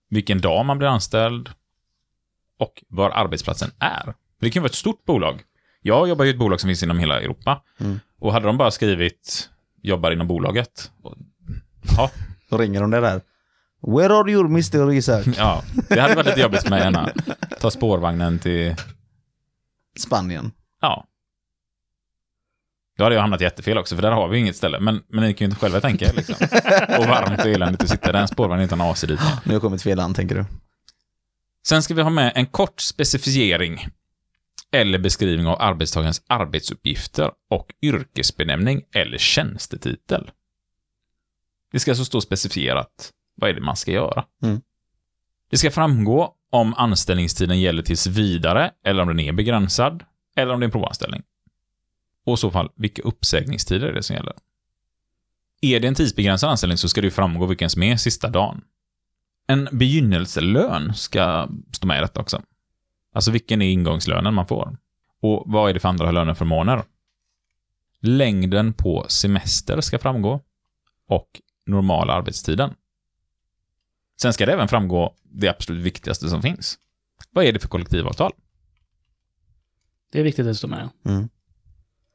[0.09, 1.49] vilken dag man blir anställd
[2.59, 4.13] och var arbetsplatsen är.
[4.39, 5.43] Det kan vara ett stort bolag.
[5.81, 7.63] Jag jobbar i ett bolag som finns inom hela Europa.
[7.79, 7.99] Mm.
[8.19, 9.49] Och hade de bara skrivit
[9.81, 10.91] jobbar inom bolaget.
[11.97, 12.11] Ja,
[12.49, 13.21] Då ringer de det där.
[13.87, 14.91] Where are you Mr.
[14.93, 15.27] Isak?
[15.37, 17.09] ja, det hade varit lite jobbigt för mig gärna.
[17.59, 18.75] Ta spårvagnen till
[19.99, 20.51] Spanien.
[20.81, 21.05] Ja.
[22.97, 24.79] Då hade jag hamnat jättefel också, för där har vi inget ställe.
[24.79, 26.35] Men, men ni kan ju inte själva tänka er liksom.
[26.97, 29.09] Och varmt och eländigt att sitta i den spårvagnen utan AC dit.
[29.09, 30.45] Nu har jag kommit fel an, tänker du.
[31.67, 33.87] Sen ska vi ha med en kort specificering
[34.71, 40.31] eller beskrivning av arbetstagarens arbetsuppgifter och yrkesbenämning eller tjänstetitel.
[41.71, 44.25] Det ska alltså stå specifierat vad är det man ska göra.
[44.43, 44.61] Mm.
[45.49, 50.03] Det ska framgå om anställningstiden gäller tills vidare eller om den är begränsad
[50.35, 51.23] eller om det är en provanställning.
[52.25, 54.33] Och i så fall, vilka uppsägningstider är det som gäller?
[55.61, 58.61] Är det en tidsbegränsad anställning så ska det framgå vilken som är sista dagen.
[59.47, 62.41] En begynnelselön ska stå med i detta också.
[63.17, 64.77] Alltså vilken är ingångslönen man får?
[65.21, 66.83] Och vad är det för andra löneförmåner?
[67.99, 70.41] Längden på semester ska framgå
[71.07, 72.73] och normala arbetstiden.
[74.21, 76.79] Sen ska det även framgå det absolut viktigaste som finns.
[77.31, 78.31] Vad är det för kollektivavtal?
[80.11, 80.89] Det är viktigt att står med.
[81.05, 81.29] Mm.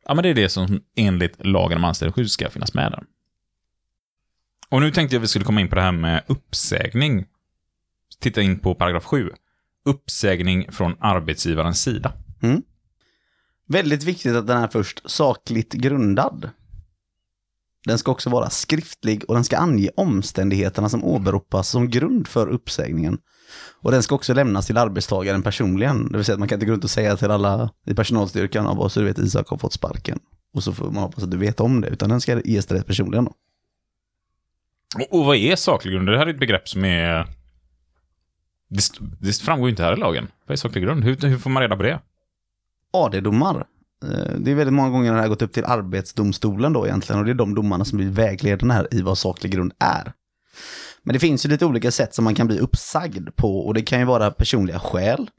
[0.05, 3.05] Ja, men det är det som enligt lagen om anställningsskydd ska finnas med där.
[4.69, 7.27] Och nu tänkte jag att vi skulle komma in på det här med uppsägning.
[8.21, 9.31] Titta in på paragraf 7.
[9.85, 12.12] Uppsägning från arbetsgivarens sida.
[13.68, 16.51] Väldigt viktigt att den är först sakligt grundad.
[17.85, 22.49] Den ska också vara skriftlig och den ska ange omständigheterna som åberopas som grund för
[22.49, 23.18] uppsägningen.
[23.81, 26.12] Och den ska också lämnas till arbetstagaren personligen.
[26.12, 28.64] Det vill säga att man kan inte gå runt och säga till alla i personalstyrkan,
[28.64, 30.18] "Ja, så du vet Isak har fått sparken.
[30.55, 32.77] Och så får man hoppas att du vet om det, utan den ska ges till
[32.77, 33.25] dig personligen.
[33.25, 33.33] Då.
[34.97, 36.09] Och, och vad är saklig grund?
[36.09, 37.27] Det här är ett begrepp som är...
[38.73, 38.83] Det,
[39.19, 40.29] det framgår ju inte här i lagen.
[40.47, 41.05] Vad är saklig grund?
[41.05, 42.01] Hur, hur får man reda på det?
[42.93, 43.67] AD-domar.
[44.05, 47.25] Eh, det är väldigt många gånger det här gått upp till arbetsdomstolen då egentligen och
[47.25, 50.13] det är de domarna som blir vägledande här i vad saklig grund är.
[51.03, 53.83] Men det finns ju lite olika sätt som man kan bli uppsagd på och det
[53.83, 55.31] kan ju vara personliga skäl.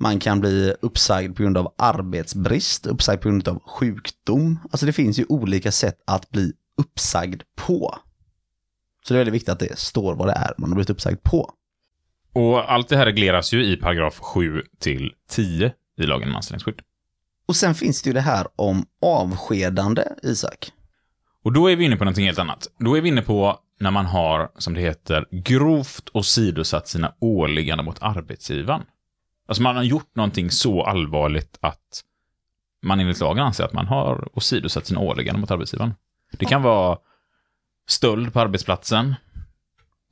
[0.00, 4.58] Man kan bli uppsagd på grund av arbetsbrist, uppsagd på grund av sjukdom.
[4.70, 7.98] Alltså det finns ju olika sätt att bli uppsagd på.
[9.04, 11.22] Så det är väldigt viktigt att det står vad det är man har blivit uppsagd
[11.22, 11.52] på.
[12.32, 16.80] Och allt det här regleras ju i paragraf 7 till 10 i lagen om anställningsskydd.
[17.46, 20.70] Och sen finns det ju det här om avskedande, Isak.
[21.44, 22.68] Och då är vi inne på någonting helt annat.
[22.78, 27.84] Då är vi inne på när man har, som det heter, grovt åsidosatt sina åligganden
[27.84, 28.82] mot arbetsgivaren.
[29.48, 32.04] Alltså man har gjort någonting så allvarligt att
[32.82, 35.94] man enligt lagen anser att man har åsidosatt sina åligganden mot arbetsgivaren.
[36.32, 36.98] Det kan vara
[37.88, 39.14] stöld på arbetsplatsen.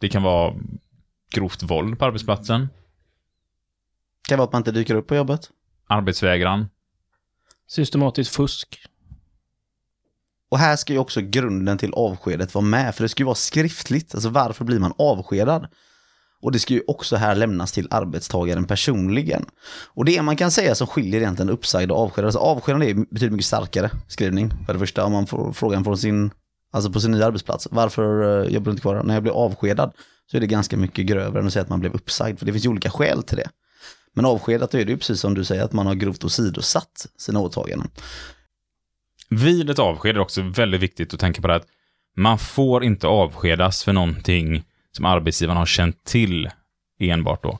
[0.00, 0.54] Det kan vara
[1.30, 2.60] grovt våld på arbetsplatsen.
[2.60, 5.50] Det kan vara att man inte dyker upp på jobbet.
[5.86, 6.68] Arbetsvägran.
[7.68, 8.86] Systematiskt fusk.
[10.48, 13.34] Och här ska ju också grunden till avskedet vara med, för det ska ju vara
[13.34, 14.14] skriftligt.
[14.14, 15.68] Alltså varför blir man avskedad?
[16.40, 19.46] Och det ska ju också här lämnas till arbetstagaren personligen.
[19.86, 23.32] Och det man kan säga som skiljer egentligen uppsagd och avskedad, alltså avskedande är betydligt
[23.32, 24.50] mycket starkare skrivning.
[24.66, 26.30] För det första, om man får frågan från sin,
[26.70, 29.02] alltså på sin nya arbetsplats, varför eh, jobbar du inte kvar?
[29.02, 29.92] När jag blev avskedad
[30.30, 32.52] så är det ganska mycket grövre än att säga att man blev uppsagd, för det
[32.52, 33.50] finns ju olika skäl till det.
[34.14, 37.40] Men avskedat är det ju precis som du säger, att man har grovt åsidosatt sina
[37.40, 37.90] åtaganden.
[39.28, 41.68] Vid ett avsked är det också väldigt viktigt att tänka på det här att
[42.16, 46.50] man får inte avskedas för någonting som arbetsgivaren har känt till
[46.98, 47.58] enbart då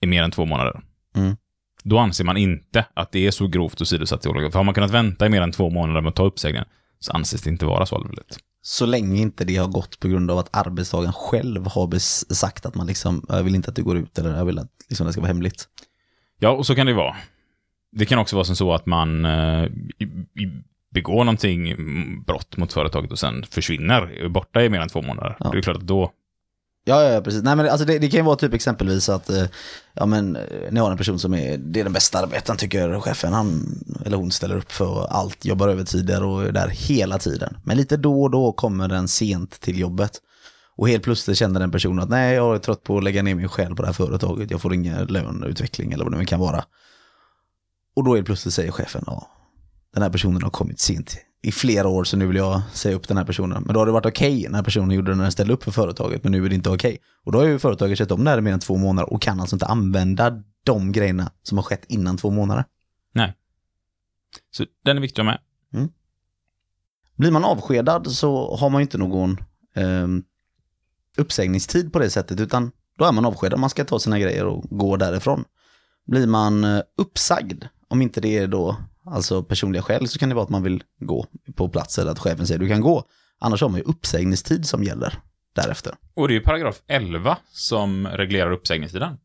[0.00, 0.80] i mer än två månader.
[1.16, 1.36] Mm.
[1.84, 4.50] Då anser man inte att det är så grovt åsidosatt i olika.
[4.50, 6.68] För har man kunnat vänta i mer än två månader med att ta uppsägningen
[6.98, 8.38] så anses det inte vara så allvarligt.
[8.62, 11.98] Så länge inte det har gått på grund av att arbetstagaren själv har
[12.34, 14.70] sagt att man liksom, jag vill inte att du går ut eller jag vill att
[14.88, 15.68] liksom, det ska vara hemligt.
[16.38, 17.16] Ja, och så kan det vara.
[17.92, 19.68] Det kan också vara som så att man eh,
[20.94, 25.36] begår någonting, mm, brott mot företaget och sen försvinner, borta i mer än två månader.
[25.40, 25.50] Ja.
[25.50, 26.12] Det är klart att då
[26.86, 27.42] Ja, ja, precis.
[27.42, 29.44] Nej, men alltså det, det kan ju vara typ exempelvis att eh,
[29.92, 33.00] ja, men, eh, ni har en person som är, det är den bästa arbetaren tycker
[33.00, 33.32] chefen.
[33.32, 37.56] Han eller hon ställer upp för allt, jobbar övertider och är där hela tiden.
[37.64, 40.20] Men lite då och då kommer den sent till jobbet.
[40.76, 43.34] Och helt plötsligt känner den personen att nej, jag är trött på att lägga ner
[43.34, 44.50] min själ på det här företaget.
[44.50, 46.64] Jag får ingen löneutveckling eller vad det nu kan vara.
[47.96, 49.28] Och då helt plötsligt säger chefen, ja,
[49.94, 53.08] den här personen har kommit sent i flera år så nu vill jag säga upp
[53.08, 53.62] den här personen.
[53.62, 55.70] Men då har det varit okej när personen gjorde det när den ställde upp för
[55.70, 56.98] företaget, men nu är det inte okej.
[57.24, 59.22] Och då har ju företaget sett om det här i mer än två månader och
[59.22, 62.64] kan alltså inte använda de grejerna som har skett innan två månader.
[63.12, 63.34] Nej.
[64.50, 65.40] Så den är viktig att ha med.
[67.16, 69.30] Blir man avskedad så har man ju inte någon
[69.74, 70.08] eh,
[71.16, 73.58] uppsägningstid på det sättet, utan då är man avskedad.
[73.58, 75.44] Man ska ta sina grejer och gå därifrån.
[76.06, 80.34] Blir man eh, uppsagd, om inte det är då alltså personliga skäl, så kan det
[80.34, 83.04] vara att man vill gå på plats eller att chefen säger du kan gå.
[83.38, 85.18] Annars har man ju uppsägningstid som gäller
[85.54, 85.94] därefter.
[86.14, 89.18] Och det är ju paragraf 11 som reglerar uppsägningstiden.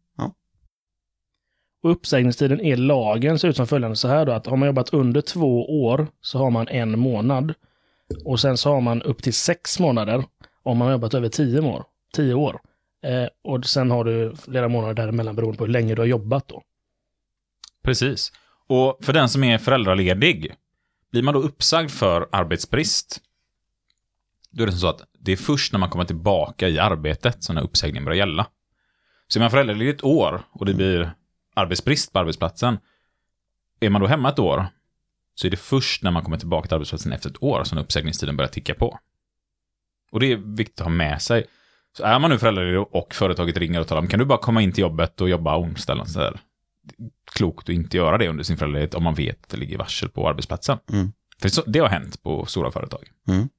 [1.84, 4.94] Och uppsägningstiden är lagen ser ut som följande så här då, att har man jobbat
[4.94, 7.54] under två år så har man en månad.
[8.26, 10.24] Och sen så har man upp till sex månader
[10.64, 11.84] om man har jobbat över tio år.
[12.14, 12.60] Tio år.
[13.06, 16.48] Eh, och sen har du flera månader däremellan beroende på hur länge du har jobbat
[16.48, 16.62] då.
[17.84, 18.32] Precis.
[18.70, 20.56] Och för den som är föräldraledig,
[21.12, 23.22] blir man då uppsagd för arbetsbrist,
[24.52, 27.44] då är det som så att det är först när man kommer tillbaka i arbetet
[27.44, 28.48] som den här uppsägningen börjar gälla.
[29.28, 31.12] Så är man föräldraledig ett år och det blir
[31.56, 32.78] arbetsbrist på arbetsplatsen,
[33.80, 34.66] är man då hemma ett år
[35.36, 38.38] så är det först när man kommer tillbaka till arbetsplatsen efter ett år som uppsägningstiden
[38.38, 39.00] börjar ticka på.
[40.12, 41.46] Och det är viktigt att ha med sig.
[41.98, 44.62] Så är man nu föräldraledig och företaget ringer och talar om kan du bara komma
[44.62, 46.40] in till jobbet och jobba onsdag eller sådär.
[47.34, 50.10] Klokt att inte göra det under sin föräldraledighet om man vet att det ligger varsel
[50.10, 50.78] på arbetsplatsen.
[50.94, 51.12] Mm.
[51.42, 53.04] För så, det har hänt på stora företag.
[53.28, 53.50] Mm.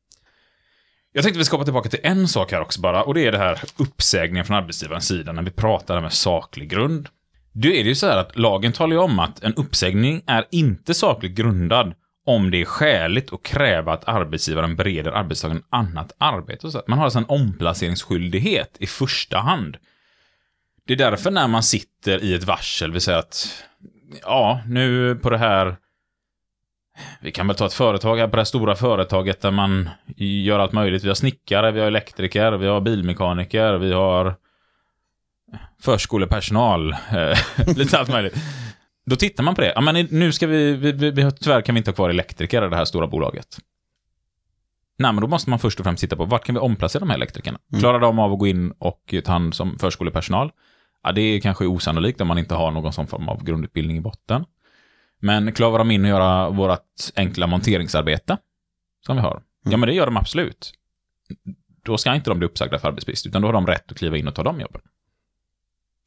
[1.12, 3.32] Jag tänkte vi ska hoppa tillbaka till en sak här också bara, och det är
[3.32, 7.08] det här uppsägningen från arbetsgivarens sida när vi pratar med saklig grund.
[7.52, 10.46] Då är det ju så här att lagen talar ju om att en uppsägning är
[10.50, 11.94] inte sakligt grundad
[12.26, 16.70] om det är skäligt att kräva att arbetsgivaren bereder arbetstagaren annat arbete.
[16.70, 16.82] Så.
[16.86, 19.76] Man har alltså en omplaceringsskyldighet i första hand.
[20.90, 23.64] Det är därför när man sitter i ett varsel, vi säger att
[24.22, 25.76] ja, nu på det här
[27.20, 30.58] vi kan väl ta ett företag här på det här stora företaget där man gör
[30.58, 31.04] allt möjligt.
[31.04, 34.34] Vi har snickare, vi har elektriker, vi har bilmekaniker, vi har
[35.82, 37.38] förskolepersonal, eh,
[37.76, 38.34] lite allt möjligt.
[39.06, 39.72] Då tittar man på det.
[39.74, 42.66] Ja, men nu ska vi, vi, vi, vi, tyvärr kan vi inte ha kvar elektriker
[42.66, 43.58] i det här stora bolaget.
[44.98, 47.10] Nej, men då måste man först och främst titta på vart kan vi omplacera de
[47.10, 47.58] här elektrikerna?
[47.72, 47.80] Mm.
[47.80, 50.52] Klarar de av att gå in och ta hand som förskolepersonal?
[51.02, 54.00] Ja, det är kanske osannolikt om man inte har någon sån form av grundutbildning i
[54.00, 54.44] botten.
[55.20, 56.86] Men klarar de in att göra vårt
[57.16, 58.38] enkla monteringsarbete
[59.06, 59.42] som vi har?
[59.64, 60.72] Ja, men det gör de absolut.
[61.84, 64.16] Då ska inte de bli uppsagda för arbetsbrist, utan då har de rätt att kliva
[64.16, 64.80] in och ta de jobben.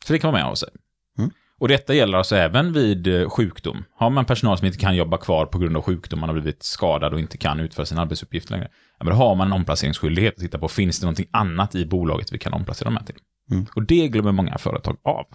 [0.06, 0.69] Så det kan vara med av sig.
[1.17, 1.32] Mm.
[1.60, 3.86] Och detta gäller alltså även vid eh, sjukdom.
[3.95, 6.63] Har man personal som inte kan jobba kvar på grund av sjukdom, man har blivit
[6.63, 8.67] skadad och inte kan utföra sin arbetsuppgift längre,
[8.99, 11.86] ja, men då har man en omplaceringsskyldighet att titta på, finns det någonting annat i
[11.86, 13.15] bolaget vi kan omplacera dem här till?
[13.51, 13.65] Mm.
[13.75, 15.25] Och det glömmer många företag av.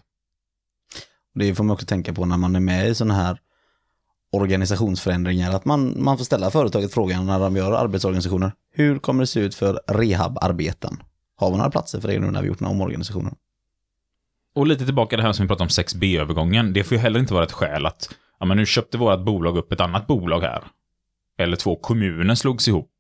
[1.35, 3.40] Det får man också tänka på när man är med i sådana här
[4.33, 8.53] organisationsförändringar, att man, man får ställa företaget frågan när de gör arbetsorganisationer.
[8.73, 11.03] Hur kommer det se ut för rehabarbeten?
[11.37, 13.33] Har vi några platser för det nu när vi gjort några omorganisationer?
[14.55, 16.73] Och lite tillbaka det här som vi pratade om 6B-övergången.
[16.73, 19.57] Det får ju heller inte vara ett skäl att, ja men nu köpte vårt bolag
[19.57, 20.64] upp ett annat bolag här.
[21.38, 22.90] Eller två kommuner slogs ihop.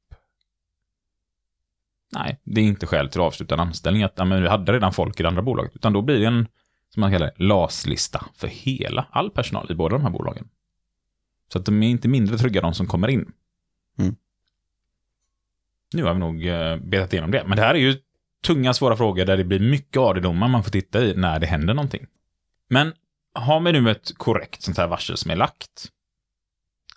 [2.12, 4.72] Nej, det är inte skäl till att avsluta en anställning att, ja men vi hade
[4.72, 5.76] redan folk i det andra bolaget.
[5.76, 6.48] Utan då blir det en,
[6.94, 10.48] som man kallar det, LAS-lista för hela, all personal i båda de här bolagen.
[11.52, 13.32] Så att de är inte mindre trygga de som kommer in.
[13.98, 14.16] Mm.
[15.94, 17.44] Nu har vi nog eh, betat igenom det.
[17.46, 17.96] Men det här är ju
[18.44, 21.74] tunga, svåra frågor där det blir mycket AD-domar man får titta i när det händer
[21.74, 22.06] någonting.
[22.68, 22.92] Men
[23.34, 25.88] har vi nu ett korrekt sånt här varsel som är lagt,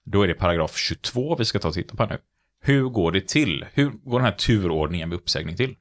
[0.03, 2.17] då är det paragraf 22 vi ska ta och titta på nu.
[2.61, 3.65] Hur går det till?
[3.73, 5.75] Hur går den här turordningen vid uppsägning till?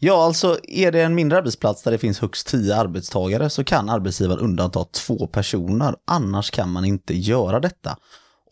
[0.00, 3.88] Ja, alltså är det en mindre arbetsplats där det finns högst 10 arbetstagare så kan
[3.88, 5.94] arbetsgivaren undanta två personer.
[6.04, 7.96] Annars kan man inte göra detta.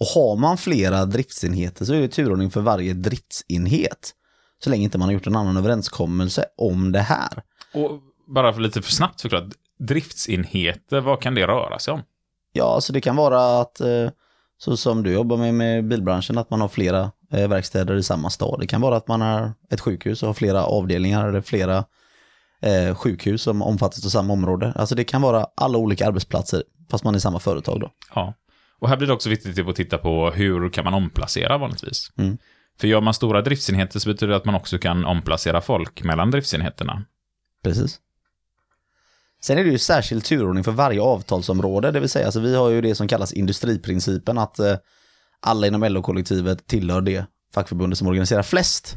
[0.00, 4.12] Och har man flera driftsenheter så är det turordning för varje driftsenhet.
[4.64, 7.42] Så länge inte man har gjort en annan överenskommelse om det här.
[7.74, 7.90] Och
[8.26, 12.02] bara för lite för snabbt förklarat, driftsenheter, vad kan det röra sig om?
[12.52, 14.10] Ja, så det kan vara att, eh,
[14.58, 18.60] så som du jobbar med, med bilbranschen, att man har flera verkstäder i samma stad.
[18.60, 21.84] Det kan vara att man har ett sjukhus och har flera avdelningar eller flera
[22.60, 24.72] eh, sjukhus som omfattas av samma område.
[24.76, 27.90] Alltså det kan vara alla olika arbetsplatser, fast man är i samma företag då.
[28.14, 28.34] Ja.
[28.78, 32.12] Och här blir det också viktigt att titta på hur kan man omplacera vanligtvis.
[32.16, 32.38] Mm.
[32.80, 36.30] För gör man stora driftsenheter så betyder det att man också kan omplacera folk mellan
[36.30, 37.04] driftsenheterna.
[37.64, 38.00] Precis.
[39.40, 42.70] Sen är det ju särskild turordning för varje avtalsområde, det vill säga alltså vi har
[42.70, 44.76] ju det som kallas industriprincipen, att eh,
[45.40, 48.96] alla inom LO-kollektivet tillhör det fackförbundet som organiserar flest.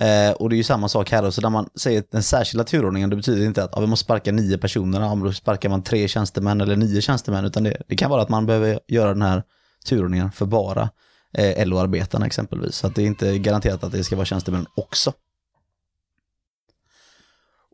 [0.00, 3.10] Eh, och det är ju samma sak här, så när man säger den särskilda turordningen,
[3.10, 6.08] det betyder inte att ja, vi måste sparka nio personer, ja, då sparkar man tre
[6.08, 9.42] tjänstemän eller nio tjänstemän, utan det, det kan vara att man behöver göra den här
[9.86, 10.90] turordningen för bara
[11.34, 12.74] eh, LO-arbetarna exempelvis.
[12.74, 15.12] Så att det är inte garanterat att det ska vara tjänstemän också.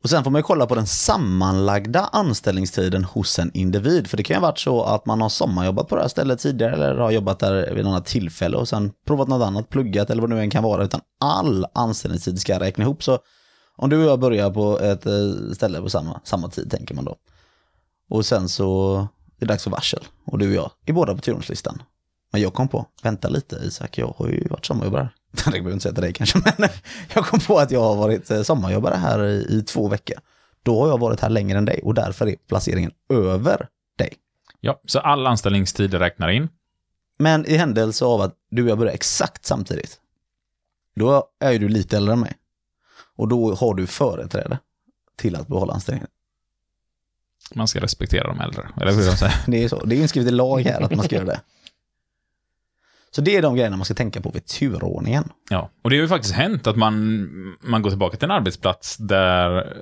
[0.06, 4.06] Och sen får man ju kolla på den sammanlagda anställningstiden hos en individ.
[4.06, 6.40] För det kan ju ha varit så att man har sommarjobbat på det här stället
[6.40, 10.10] tidigare eller har jobbat där vid något annat tillfälle och sen provat något annat, pluggat
[10.10, 10.84] eller vad det nu än kan vara.
[10.84, 13.02] Utan all anställningstid ska räkna ihop.
[13.02, 13.18] Så
[13.76, 17.04] om du och jag börjar på ett eh, ställe på samma, samma tid tänker man
[17.04, 17.16] då.
[18.10, 18.96] Och sen så
[19.36, 21.82] är det dags för varsel och du och jag är båda på turordningslistan.
[22.32, 25.08] Men jag kom på, vänta lite Isak, jag har ju varit sommarjobbare.
[25.44, 26.68] Det behöver inte säga till dig kanske, men
[27.14, 30.16] jag kom på att jag har varit eh, sommarjobbare här i, i två veckor.
[30.62, 33.68] Då har jag varit här längre än dig och därför är placeringen över
[33.98, 34.14] dig.
[34.60, 36.48] Ja, så all anställningstid räknar in.
[37.18, 40.00] Men i händelse av att du och jag börjar exakt samtidigt,
[40.96, 42.32] då är ju du lite äldre än mig.
[43.16, 44.58] Och då har du företräde
[45.16, 46.08] till att behålla anställningen.
[47.54, 49.34] Man ska respektera de äldre, eller hur de säger.
[49.46, 49.84] Det är så.
[49.84, 51.40] Det är inskrivet i lag här att man ska göra det.
[53.16, 55.24] Så det är de grejerna man ska tänka på vid turordningen.
[55.50, 58.96] Ja, och det har ju faktiskt hänt att man, man går tillbaka till en arbetsplats
[58.96, 59.72] där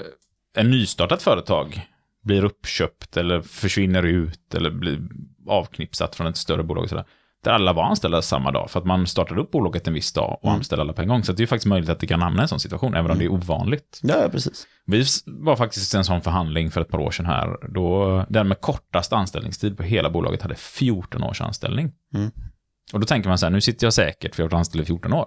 [0.56, 1.88] en nystartat företag
[2.22, 5.00] blir uppköpt eller försvinner ut eller blir
[5.48, 7.04] avknipsat från ett större bolag och sådär.
[7.44, 10.38] där alla var anställda samma dag, för att man startade upp bolaget en viss dag
[10.42, 10.56] och Mm.
[10.58, 11.24] anställde alla på en gång.
[11.24, 13.10] Så det är ju faktiskt möjligt att det kan hamna i en sån situation, även
[13.10, 14.00] om det är ovanligt.
[14.02, 14.66] Ja, precis.
[14.86, 18.48] Vi var faktiskt i en sån förhandling för ett par år sedan här, då den
[18.48, 21.92] med kortast anställningstid på hela bolaget hade 14 års anställning.
[22.14, 22.30] Mm.
[22.92, 24.82] Och då tänker man så här, nu sitter jag säkert för jag har varit anställd
[24.82, 25.26] i 14 år.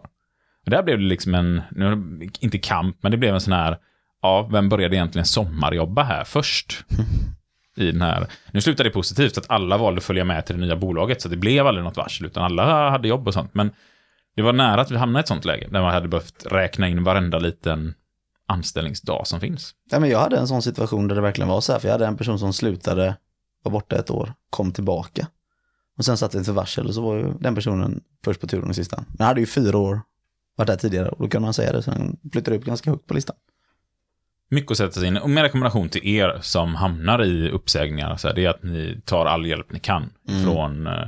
[0.65, 3.77] Och där blev det liksom en, nu, inte kamp, men det blev en sån här,
[4.21, 6.85] ja, vem började egentligen sommarjobba här först?
[7.77, 10.61] I den här, nu slutade det positivt, att alla valde att följa med till det
[10.65, 13.53] nya bolaget, så det blev aldrig något varsel, utan alla hade jobb och sånt.
[13.53, 13.71] Men
[14.35, 16.87] det var nära att vi hamnade i ett sånt läge, där man hade behövt räkna
[16.87, 17.93] in varenda liten
[18.47, 19.73] anställningsdag som finns.
[19.91, 21.93] Ja, men jag hade en sån situation där det verkligen var så här, för jag
[21.93, 23.17] hade en person som slutade,
[23.63, 25.27] var borta ett år, kom tillbaka.
[25.97, 29.05] Och sen satte ett varsel och så var ju den personen först på turordningslistan.
[29.07, 30.01] Men han hade ju fyra år
[30.55, 33.07] varit där tidigare och då kan man säga det, så han flyttade upp ganska högt
[33.07, 33.35] på listan.
[34.49, 35.17] Mycket att sätta sig in.
[35.17, 39.01] Och min rekommendation till er som hamnar i uppsägningar, så här, det är att ni
[39.05, 40.43] tar all hjälp ni kan Mm.
[40.43, 41.07] från eh,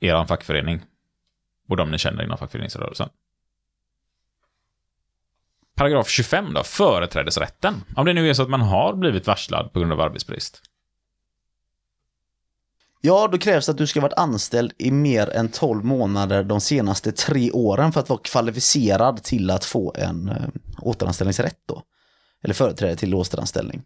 [0.00, 0.82] er fackförening
[1.68, 3.08] och de ni känner inom fackföreningsrörelsen.
[5.74, 7.74] Paragraf 25 då, företrädesrätten.
[7.96, 10.62] Om det nu är så att man har blivit varslad på grund av arbetsbrist.
[13.00, 16.44] Ja, då krävs det att du ska ha varit anställd i mer än 12 månader
[16.44, 20.48] de senaste tre åren för att vara kvalificerad till att få en eh,
[20.82, 21.82] återanställningsrätt då.
[22.42, 23.82] Eller företräde till återanställning.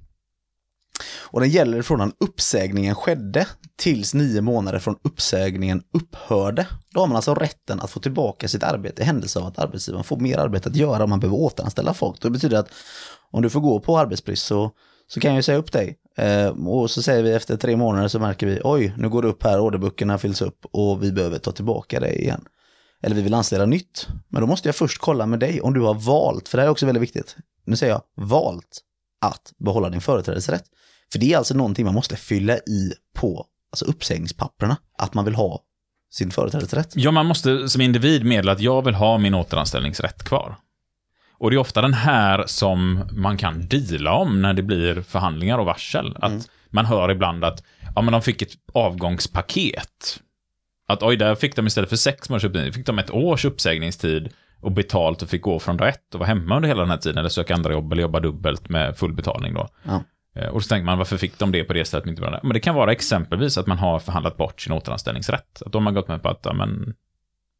[1.34, 3.46] Och den gäller från när uppsägningen skedde
[3.76, 6.66] tills nio månader från uppsägningen upphörde.
[6.90, 10.04] Då har man alltså rätten att få tillbaka sitt arbete i händelse av att arbetsgivaren
[10.04, 12.22] får mer arbete att göra om man behöver återanställa folk.
[12.22, 12.70] Det betyder att
[13.30, 14.70] om du får gå på arbetsbrist så,
[15.06, 15.98] så kan jag ju säga upp dig.
[16.18, 19.28] Eh, och så säger vi efter tre månader så märker vi, oj, nu går det
[19.28, 22.44] upp här, orderböckerna fylls upp och vi behöver ta tillbaka det igen.
[23.02, 24.08] Eller vi vill anställa nytt.
[24.28, 26.66] Men då måste jag först kolla med dig om du har valt, för det här
[26.66, 27.36] är också väldigt viktigt.
[27.66, 28.80] Nu säger jag valt
[29.20, 30.64] att behålla din företrädesrätt.
[31.12, 35.34] För det är alltså någonting man måste fylla i på alltså uppsägningspapperna, att man vill
[35.34, 35.60] ha
[36.12, 36.92] sin företrädesrätt.
[36.94, 40.56] Ja, man måste som individ meddela att jag vill ha min återanställningsrätt kvar.
[41.44, 45.58] Och det är ofta den här som man kan deala om när det blir förhandlingar
[45.58, 46.16] och varsel.
[46.20, 46.32] Att
[46.70, 47.62] man hör ibland att
[47.94, 50.20] ja, men de fick ett avgångspaket.
[50.88, 54.32] Att oj, där fick de istället för sex månaders uppsägning, fick de ett års uppsägningstid
[54.60, 57.18] och betalt och fick gå från rätt och vara hemma under hela den här tiden
[57.18, 59.68] eller söka andra jobb eller jobba dubbelt med full betalning då.
[59.82, 60.02] Ja.
[60.36, 62.26] Eh, Och så tänker man, varför fick de det på det stället men inte det
[62.26, 62.40] andra?
[62.42, 65.62] Men det kan vara exempelvis att man har förhandlat bort sin återanställningsrätt.
[65.66, 66.94] Att de har gått med på att, ja men,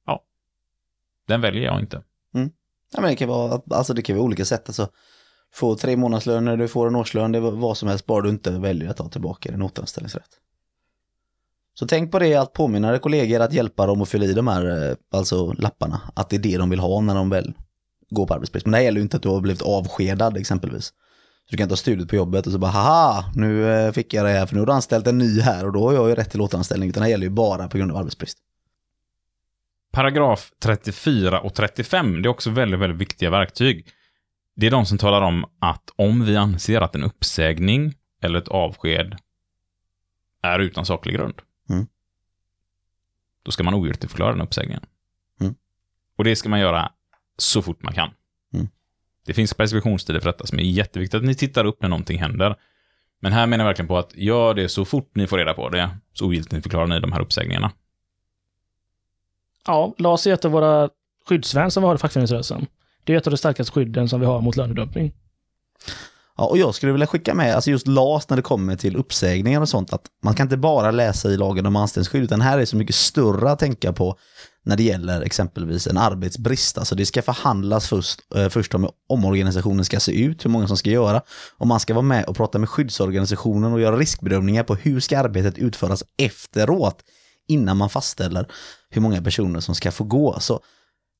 [0.07, 0.23] ja,
[1.29, 2.03] den väljer jag inte.
[2.95, 4.69] Ja, men det kan vara, alltså det kan vara olika sätt.
[4.69, 4.89] Alltså,
[5.55, 8.51] få tre månadslöner, du får en årslön, det är vad som helst, bara du inte
[8.51, 10.31] väljer att ta tillbaka din återanställningsrätt.
[11.79, 14.49] Så tänk på det att påminna era kollegor att hjälpa dem att fylla i de
[14.49, 16.01] här eh, alltså, lapparna.
[16.15, 17.55] Att det är det de vill ha när de väl
[18.11, 18.67] går på arbetsbrist.
[18.67, 20.85] Men det här gäller ju inte att du har blivit avskedad exempelvis.
[20.85, 24.15] Så du kan inte ha studiet på jobbet och så bara haha, nu eh, fick
[24.15, 26.09] jag det här för nu har du anställt en ny här och då har jag
[26.09, 26.89] ju rätt till återanställning.
[26.89, 28.39] Utan det här gäller ju bara på grund av arbetsbrist.
[29.95, 33.89] Paragraf 34 och 35, det är också väldigt, väldigt viktiga verktyg.
[34.57, 38.49] Det är de som talar om att om vi anser att en uppsägning eller ett
[38.49, 39.17] avsked
[40.43, 41.35] är utan saklig grund,
[41.71, 41.87] Mm.
[43.43, 44.83] då ska man ogiltigförklara den uppsägningen.
[45.41, 45.55] Mm.
[46.19, 46.93] Och det ska man göra
[47.39, 48.11] så fort man kan.
[48.55, 48.69] Mm.
[49.27, 52.57] Det finns preskriptionstider för detta som är jätteviktigt att ni tittar upp när någonting händer.
[53.21, 55.69] Men här menar jag verkligen på att gör det så fort ni får reda på
[55.69, 57.73] det, så ogiltigförklarar ni de här uppsägningarna.
[59.67, 60.89] Ja, LAS är ett av våra
[61.29, 62.67] skyddsvärn som vi har i fackföreningsrörelsen.
[63.05, 65.13] Det är ett av de starkaste skydden som vi har mot lönedumpning.
[66.37, 69.61] Ja, och jag skulle vilja skicka med, alltså just LAS när det kommer till uppsägningar
[69.61, 72.65] och sånt, att man kan inte bara läsa i lagen om anställningsskydd, utan här är
[72.65, 74.17] så mycket större att tänka på
[74.65, 76.79] när det gäller exempelvis en arbetsbrist.
[76.79, 80.69] Alltså det ska förhandlas först, eh, först om hur omorganisationen ska se ut, hur många
[80.69, 81.23] som ska göra,
[81.59, 85.19] och man ska vara med och prata med skyddsorganisationen och göra riskbedömningar på hur ska
[85.19, 87.03] arbetet utföras efteråt,
[87.49, 88.47] innan man fastställer
[88.91, 90.41] hur många personer som ska få gå.
[90.41, 90.61] Så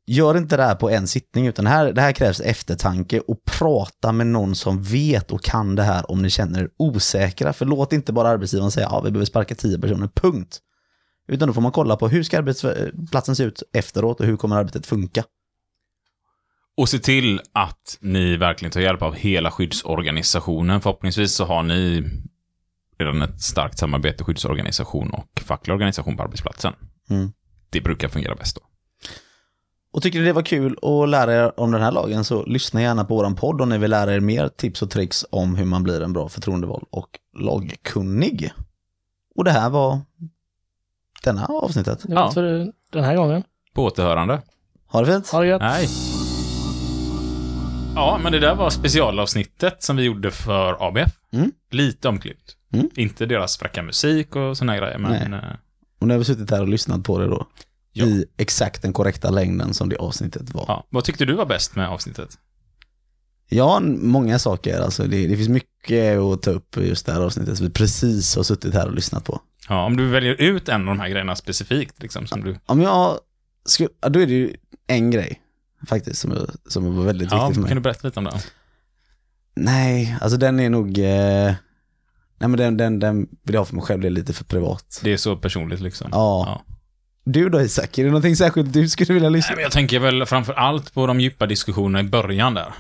[0.07, 4.13] Gör inte det här på en sittning, utan här, det här krävs eftertanke och prata
[4.13, 7.53] med någon som vet och kan det här om ni känner er osäkra.
[7.53, 10.59] För låt inte bara arbetsgivaren säga ja, vi behöver sparka tio personer, punkt.
[11.29, 14.57] Utan då får man kolla på hur ska arbetsplatsen se ut efteråt och hur kommer
[14.57, 15.25] arbetet funka.
[16.77, 20.81] Och se till att ni verkligen tar hjälp av hela skyddsorganisationen.
[20.81, 22.05] Förhoppningsvis så har ni
[22.99, 26.73] redan ett starkt samarbete skyddsorganisation och facklig organisation på arbetsplatsen.
[27.11, 27.33] Mm.
[27.71, 28.63] Det brukar fungera bäst då.
[29.93, 32.83] Och tycker ni det var kul att lära er om den här lagen så lyssna
[32.83, 35.65] gärna på våran podd om ni vill lära er mer tips och tricks om hur
[35.65, 38.53] man blir en bra förtroendevald och lagkunnig.
[39.37, 40.01] Och det här var
[41.25, 42.03] denna avsnittet.
[42.03, 42.31] Det var Ja.
[42.31, 43.43] för den här gången.
[43.75, 44.43] På återhörande.
[44.87, 45.29] Ha det fint!
[45.31, 45.63] Ha det gött.
[45.63, 45.89] Nej.
[47.95, 51.13] Ja, men det där var specialavsnittet som vi gjorde för ABF.
[51.33, 51.53] Mm.
[51.71, 52.57] Lite omklippt.
[52.75, 52.91] Mm.
[52.97, 55.35] Inte deras fräcka musik och såna här grejer, men...
[55.35, 55.41] eh,
[56.01, 57.47] Och nu har vi suttit här och lyssnat på det då.
[57.97, 58.05] Ja.
[58.07, 60.65] i exakt den korrekta längden som det avsnittet var.
[60.69, 60.87] Ja.
[60.91, 62.39] Vad tyckte du var bäst med avsnittet?
[63.49, 64.81] Ja, många saker.
[64.81, 68.37] Alltså det, det finns mycket att ta upp just det här avsnittet som vi precis
[68.37, 69.41] har suttit här och lyssnat på.
[69.69, 72.57] Ja, om du väljer ut en av de här grejerna specifikt, liksom, som du...
[72.67, 73.19] Om jag
[73.65, 74.57] skulle, då är det ju
[74.87, 75.41] en grej
[75.89, 77.69] faktiskt som, som var väldigt Ja, viktig för mig.
[77.69, 78.39] kan du berätta lite om den?
[79.57, 81.55] Nej, alltså den är nog, eh,
[82.39, 84.45] nej men den, den, den vill jag ha för mig själv, det är lite för
[84.45, 85.01] privat.
[85.05, 86.09] Det är så personligt liksom.
[86.13, 86.63] Ja.
[87.27, 90.27] Du då Isak, är det någonting särskilt du skulle vilja lyssna men jag tänker väl
[90.27, 92.75] framför allt på de djupa diskussionerna i början där.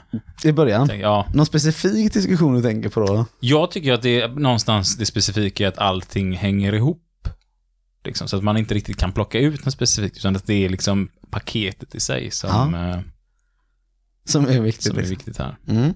[0.44, 1.00] i början?
[1.00, 3.26] Ja, Någon specifik diskussion du tänker på då?
[3.40, 7.00] jag tycker att det är någonstans det specifika är att allting hänger ihop.
[8.04, 10.68] Liksom, så att man inte riktigt kan plocka ut något specifikt, utan att det är
[10.68, 12.98] liksom paketet i sig som, eh,
[14.24, 14.82] Som är viktigt.
[14.84, 15.10] som är liksom.
[15.16, 15.56] viktigt här.
[15.68, 15.94] Mm.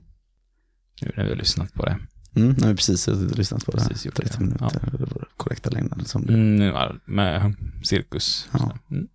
[1.03, 1.97] Nu när vi har lyssnat på det.
[2.39, 3.79] Mm, har vi precis suttit och lyssnat på det.
[3.79, 4.45] Precis gjort 30 det.
[4.45, 6.33] minuter, det var korrekta längden som det.
[6.33, 8.49] Mm, ja, med cirkus.
[8.53, 8.79] Ja.
[8.91, 9.09] Mm.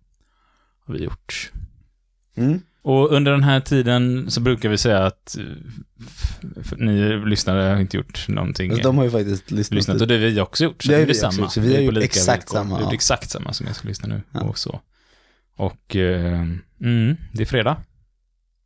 [0.86, 1.52] Har vi gjort.
[2.36, 2.60] Mm.
[2.82, 5.44] Och under den här tiden så brukar vi säga att eh,
[6.78, 8.76] ni lyssnare har inte gjort någonting.
[8.82, 9.76] De har ju faktiskt lyssnat.
[9.76, 10.82] lyssnat och det har vi också gjort.
[10.82, 11.50] Så Det har är vi samma.
[11.56, 12.56] vi har gjort exakt villkor.
[12.56, 12.94] samma, Vi har ja.
[12.94, 14.22] exakt samma som jag ska lyssna nu.
[14.32, 14.40] Ja.
[14.40, 14.80] Och så.
[15.56, 16.40] Och eh,
[16.80, 17.76] mm, det är fredag.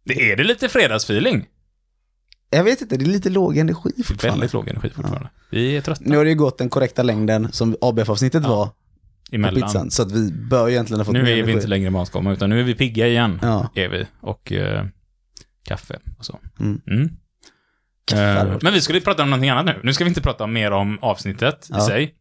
[0.04, 1.46] Det är det lite fredagsfeeling.
[2.51, 4.28] Jag vet inte, det är lite låg energi fortfarande.
[4.40, 5.30] Väldigt låg energi fortfarande.
[5.51, 8.49] Vi är trötta Nu har det ju gått den korrekta längden som ABF-avsnittet Ja.
[8.49, 8.72] var på
[9.32, 9.62] emellan.
[9.62, 9.90] pizzan.
[9.90, 11.53] Så att vi bör egentligen ha fått Nu är vi energi.
[11.53, 13.38] inte längre matkomma, utan nu är vi pigga igen.
[13.42, 13.70] Ja.
[13.74, 14.07] Är vi.
[14.20, 14.84] Och eh,
[15.64, 16.38] kaffe och så.
[16.61, 16.80] Mm.
[16.86, 17.09] Mm.
[18.05, 19.80] Kaffe Eh, men vi skulle prata om någonting annat nu.
[19.82, 21.86] Nu ska vi inte prata mer om avsnittet i Ja.
[21.86, 22.14] sig.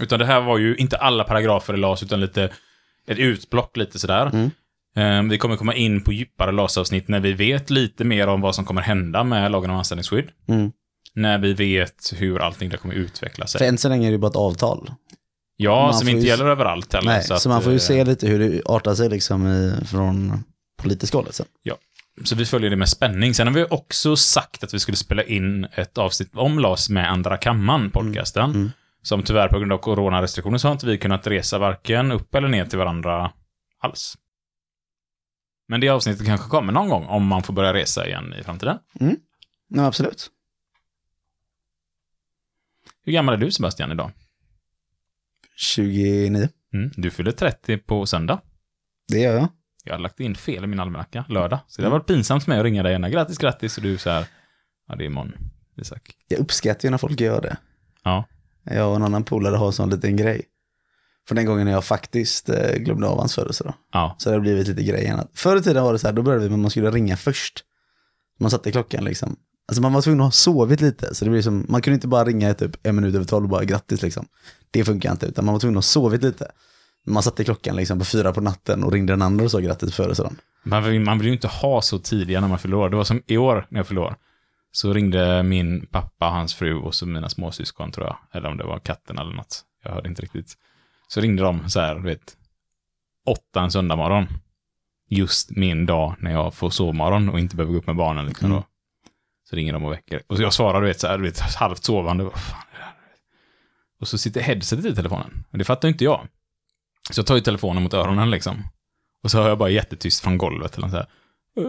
[0.00, 2.44] Utan det här var ju inte alla paragrafer i LAS, utan lite
[3.06, 4.26] ett utblock lite sådär.
[4.32, 4.50] Mm.
[4.96, 8.54] Eh, vi kommer komma in på djupare LAS-avsnitt när vi vet lite mer om vad
[8.54, 10.28] som kommer hända med lagen om anställningsskydd.
[10.48, 10.72] Mm.
[11.14, 13.58] När vi vet hur allting där kommer utveckla sig.
[13.58, 14.90] För än så länge är det ju bara ett avtal.
[15.56, 17.10] ja, man som inte ju- gäller överallt heller.
[17.10, 19.86] Nej, så, att, man får ju eh, se lite hur det artar sig liksom i,
[19.86, 20.44] från
[20.82, 21.46] politiska hållet sen.
[22.24, 23.34] Så vi följer det med spänning.
[23.34, 27.10] Sen har vi också sagt att vi skulle spela in ett avsnitt om LAS med
[27.10, 28.50] Andra Kammaren, podcasten.
[28.50, 28.70] Mm.
[29.02, 32.48] Som tyvärr på grund av coronarestriktioner så har inte vi kunnat resa varken upp eller
[32.48, 33.30] ner till varandra
[33.80, 34.14] alls.
[35.72, 38.78] Men det avsnittet kanske kommer någon gång om man får börja resa igen i framtiden.
[39.68, 40.30] Ja, absolut.
[43.04, 44.10] Hur gammal är du Sebastian idag?
[45.56, 46.48] 29.
[46.74, 46.90] Mm.
[46.96, 48.40] Du fyller 30 på söndag.
[49.08, 49.48] Det gör jag.
[49.84, 51.58] Jag har lagt in fel i min almanacka, lördag.
[51.66, 53.10] Så det har varit pinsamt för mig att ringa dig gärna.
[53.10, 53.76] Grattis, grattis.
[53.76, 54.26] Och du så här,
[54.88, 55.32] ja det är imorgon,
[55.76, 56.16] Isak.
[56.28, 57.56] Jag uppskattar ju när folk gör det.
[58.04, 58.24] Ja.
[58.62, 60.42] Jag och en annan polare har en sån liten grej.
[61.28, 63.74] För den gången jag faktiskt eh, glömde av hans födelsedag.
[63.92, 64.16] Ja.
[64.18, 65.28] Så det har blivit lite grej igen.
[65.34, 67.16] Förr i tiden var det så här, då började vi med att man skulle ringa
[67.16, 67.64] först.
[68.40, 69.36] Man satte klockan liksom.
[69.68, 71.14] Alltså man var tvungen att ha sovit lite.
[71.14, 73.50] Så det blir som, man kunde inte bara ringa typ en minut över tolv och
[73.50, 74.26] bara grattis liksom.
[74.70, 76.50] Det funkar inte, utan man var tvungen att ha sovit lite.
[77.06, 79.90] Man satte klockan liksom på fyra på natten och ringde den andra och sa grattis
[79.90, 80.36] på födelsedagen.
[80.62, 82.88] Man vill, man vill ju inte ha så tidiga när man fyller år.
[82.88, 84.16] Det var som i år när jag fyllde år.
[84.72, 88.16] Så ringde min pappa, hans fru och så mina småsyskon tror jag.
[88.32, 89.60] Eller om det var katten eller något.
[89.84, 90.54] Jag hörde inte riktigt.
[91.14, 92.36] Så ringde de så här, du vet,
[93.26, 94.26] åtta en söndag morgon.
[95.08, 98.46] Just min dag när jag får sovmorgon och inte behöver gå upp med barnen liksom
[98.46, 98.56] Mm.
[98.58, 98.66] då.
[99.50, 100.22] Så ringer de och väcker.
[100.26, 102.24] Och så jag svarar, du vet, så här, du vet, halvt sovande.
[102.24, 102.94] Vad fan är det här?
[104.00, 105.44] Och så sitter headsetet i telefonen.
[105.50, 106.26] Men det fattar inte jag.
[107.10, 108.64] Så jag tar ju telefonen mot öronen liksom.
[109.22, 111.06] Och så hör jag bara jättetyst från golvet eller så här.
[111.58, 111.64] "Eh",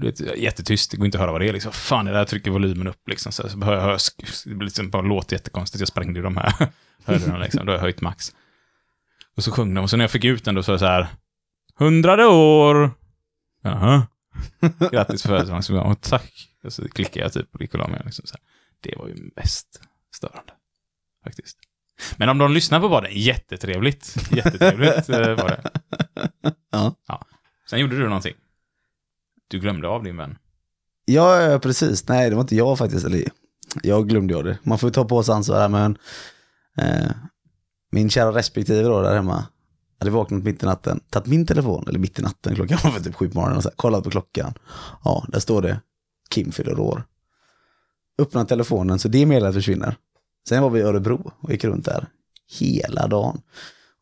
[0.00, 1.72] Du vet, jättetyst, det går inte att höra vad det är liksom.
[1.72, 3.32] Fan, det där trycker volymen upp liksom.
[3.32, 3.98] Så, här, så hör jag, hör,
[4.44, 5.80] det blir liksom bara låter jättekonstigt.
[5.80, 6.52] Jag sprängde ju de här
[7.04, 7.66] hörlurarna liksom.
[7.66, 8.34] Då har jag höjt max.
[9.38, 9.80] Och så sjöng de.
[9.80, 11.06] Och så när jag fick ut den då så var det så här.
[11.74, 12.90] Hundrade år!
[13.62, 14.06] Jaha.
[14.92, 15.76] Grattis på födelsedagen.
[15.76, 16.48] Jag, "Åh, tack.
[16.64, 18.02] Och så klickade jag typ och gick och la mig.
[18.04, 18.40] Liksom, så här.
[18.80, 19.80] Det var ju mest
[20.14, 20.52] störande.
[21.24, 21.58] Faktiskt.
[22.16, 24.16] Men om de lyssnar på podden, jättetrevligt.
[24.30, 25.70] Jättetrevligt eh, var det.
[26.70, 26.94] Ja.
[27.08, 27.26] ja.
[27.70, 28.34] Sen gjorde du någonting.
[29.48, 30.38] Du glömde av din vän.
[31.04, 32.08] Ja, precis.
[32.08, 33.06] Nej, det var inte jag faktiskt.
[33.06, 33.24] Eller,
[33.82, 34.58] jag glömde jag det.
[34.62, 35.98] Man får ju ta på sig ansvar här, men
[36.78, 37.10] eh,
[37.90, 39.44] min kära respektive då där hemma
[39.98, 43.00] hade vaknat mitt i natten, tagit min telefon, eller mitt i natten, klockan var för
[43.04, 44.54] typ sju på morgonen, och så här, kollat på klockan.
[45.04, 45.80] Ja, där står det
[46.30, 47.04] Kim fyller år.
[48.18, 49.96] Öppnar telefonen så det meddelandet försvinner.
[50.48, 52.08] Sen var vi i Örebro och gick runt där
[52.58, 53.40] hela dagen.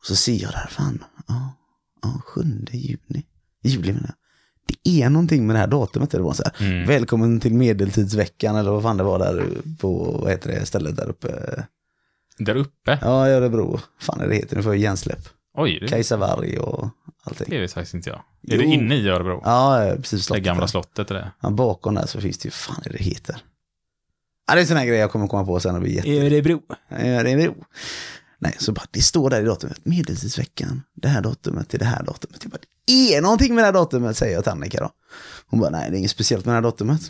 [0.01, 1.53] Och så ser jag där, fan, ja,
[2.03, 3.26] ja 7 juni,
[3.62, 4.16] juli menar jag.
[4.66, 6.11] Det är någonting med det här datumet.
[6.11, 6.87] Det var så här, Mm.
[6.87, 9.47] Välkommen till medeltidsveckan eller vad fan det var där
[9.80, 11.64] på, vad heter det, stället där uppe.
[12.39, 12.99] Där uppe?
[13.03, 13.80] Ja, i Örebro.
[14.01, 15.28] fan är det heter, nu får jag hjärnsläpp.
[15.55, 16.89] Oj, det, Kajsavarg och
[17.22, 17.47] allting.
[17.51, 18.22] det vet faktiskt inte jag.
[18.43, 18.55] Jo.
[18.55, 19.41] Är det inne i Örebro?
[19.45, 20.11] Ja, ja, precis.
[20.20, 20.66] det slottet gamla där.
[20.66, 21.32] slottet är det?
[21.41, 23.37] Ja, bakom där så finns det ju, fan är det heter.
[24.47, 26.11] Ja, det är en sån här grej jag kommer komma på sen och bli jätte...
[26.11, 26.62] Örebro.
[26.89, 27.55] Ja, Örebro.
[28.39, 32.03] Nej, så bara, det står där i datumet, medeltidsveckan, det här datumet till det här
[32.03, 32.39] datumet.
[32.43, 34.91] Jag bara, det är någonting med det här datumet, säger jag till Annika då.
[35.47, 37.01] Hon bara, nej det är inget speciellt med det här datumet.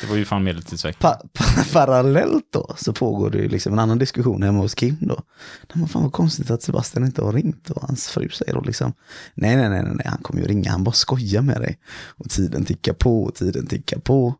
[0.00, 0.98] Det var ju fan medeltidsveckan.
[1.00, 4.96] Pa pa parallellt då så pågår det ju liksom en annan diskussion hemma hos Kim
[5.00, 5.14] då.
[5.62, 8.60] Nej, men fan vad konstigt att Sebastian inte har ringt och hans fru säger då
[8.60, 8.92] liksom
[9.34, 11.78] nej, nej, nej, nej, han kommer ju ringa, han bara skojar med dig.
[12.18, 14.34] Och tiden tickar på och tiden tickar på.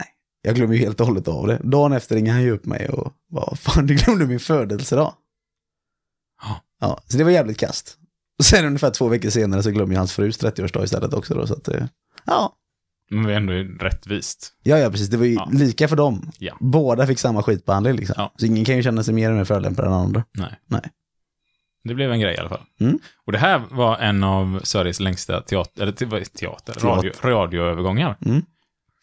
[0.00, 0.08] Nej,
[0.42, 1.60] jag glömmer ju helt och hållet av det.
[1.64, 5.14] Dagen efter ringer han ju upp mig och bara, fan du glömde min födelsedag.
[6.42, 6.60] Ja.
[6.80, 7.98] Ja, så det var jävligt kast.
[8.38, 11.46] Och sen ungefär två veckor senare så glömmer ju hans frus 30-årsdag istället också då,
[11.46, 11.86] så att eh,
[12.24, 12.56] ja.
[13.10, 13.52] Men vi är ändå
[13.84, 14.52] rättvist.
[14.62, 15.08] Ja, ja, precis.
[15.08, 15.48] Det var ju Ja.
[15.52, 16.30] lika för dem.
[16.38, 16.56] Ja.
[16.60, 18.14] Båda fick samma skitbehandling liksom.
[18.18, 18.32] Ja.
[18.36, 20.24] Så ingen kan ju känna sig mer mer förolämpad än andra.
[20.32, 20.54] Nej.
[20.66, 20.82] Nej.
[21.84, 22.62] Det blev en grej i alla fall.
[22.80, 22.98] Mm.
[23.26, 26.80] Och det här var en av Sveriges längsta teater, eller teater, Teater.
[26.80, 28.16] radio, radioövergångar.
[28.26, 28.42] Mm.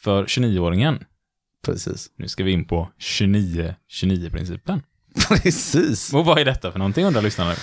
[0.02, 1.04] För 29-åringen.
[1.66, 2.10] Precis.
[2.18, 4.82] Nu ska vi in på 29-29-principen.
[5.30, 6.14] Precis.
[6.14, 7.56] Och vad är detta för någonting undrar lyssnarna?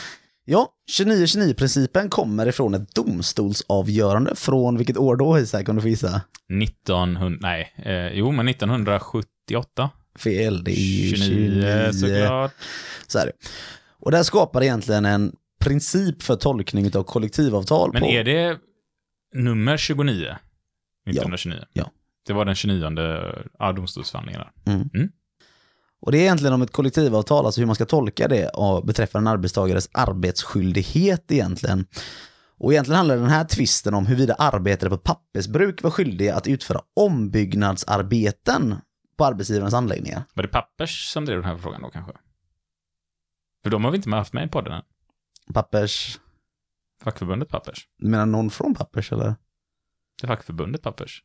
[0.53, 6.21] Ja, 29-29-principen kommer ifrån ett domstolsavgörande från vilket år då Isak, om du får gissa?
[6.63, 9.91] 1900, nej, eh, jo men 1978.
[10.19, 12.53] Fel, det är ju 29 såklart.
[13.07, 13.33] Så är det.
[14.01, 17.91] Och där skapar egentligen en princip för tolkning av kollektivavtal.
[17.93, 18.09] Men på...
[18.09, 18.59] är det
[19.35, 20.37] nummer 29?
[21.07, 21.65] 1929?
[21.73, 21.91] Ja.
[22.27, 22.91] Det var den 29
[23.59, 25.09] ja, domstolsförhandlingen där.
[26.01, 29.31] Och det är egentligen om ett kollektivavtal, alltså hur man ska tolka det och beträffande
[29.31, 31.87] en arbetstagares arbetsskyldighet egentligen.
[32.59, 36.81] Och egentligen handlar den här tvisten om huruvida arbetare på pappersbruk var skyldiga att utföra
[36.97, 38.77] ombyggnadsarbeten
[39.17, 40.23] på arbetsgivarens anläggningar.
[40.35, 42.13] Var det Pappers som drev den här frågan då kanske?
[43.63, 44.83] För de har vi inte haft med i podden än.
[45.55, 46.21] Pappers,
[47.03, 47.89] Fackförbundet Pappers.
[47.99, 49.35] du menar någon från Pappers eller?
[50.21, 51.25] Det är fackförbundet Pappers.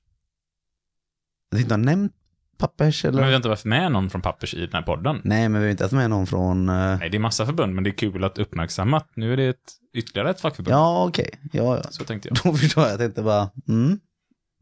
[1.51, 2.13] Att vi inte har nämnt
[2.57, 3.19] Pappers eller?
[3.19, 5.21] Men vi har inte haft med någon från Pappers i den här podden.
[5.23, 6.69] Nej, men vi har inte haft med någon från...
[6.69, 9.37] eh, Nej, det är massa förbund, men det är kul att uppmärksamma att nu är
[9.37, 10.73] det ett, ytterligare ett fackförbund.
[10.75, 11.29] Ja, okej.
[11.53, 11.83] Ja, ja.
[11.91, 12.37] Så tänkte jag.
[12.43, 12.91] Då förstår jag.
[12.91, 13.99] Jag tänkte bara, mm.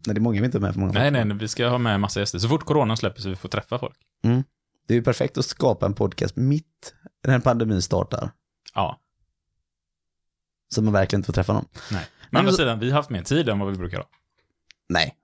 [0.07, 0.91] Nej, det är många vi inte har med för många.
[0.93, 2.39] Nej, nej, nej, vi ska ha med massa gäster.
[2.39, 3.95] Så fort coronan släpper så vi får träffa folk.
[4.87, 6.93] Det är ju perfekt att skapa en podcast mitt
[7.27, 8.31] när pandemin startar.
[8.75, 8.99] Ja.
[10.75, 11.65] Så man verkligen inte får träffa någon.
[11.73, 11.81] Nej.
[11.91, 13.97] Men å Men andra så- sidan, vi har haft mer tid än vad vi brukar
[13.97, 14.05] ha.
[14.89, 15.15] Nej,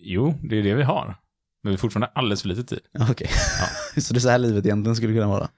[0.00, 1.16] Jo, det är det vi har.
[1.62, 2.80] Men vi har fortfarande alldeles för lite tid.
[3.10, 3.30] okej.
[3.96, 5.48] så det är så här livet egentligen skulle kunna vara.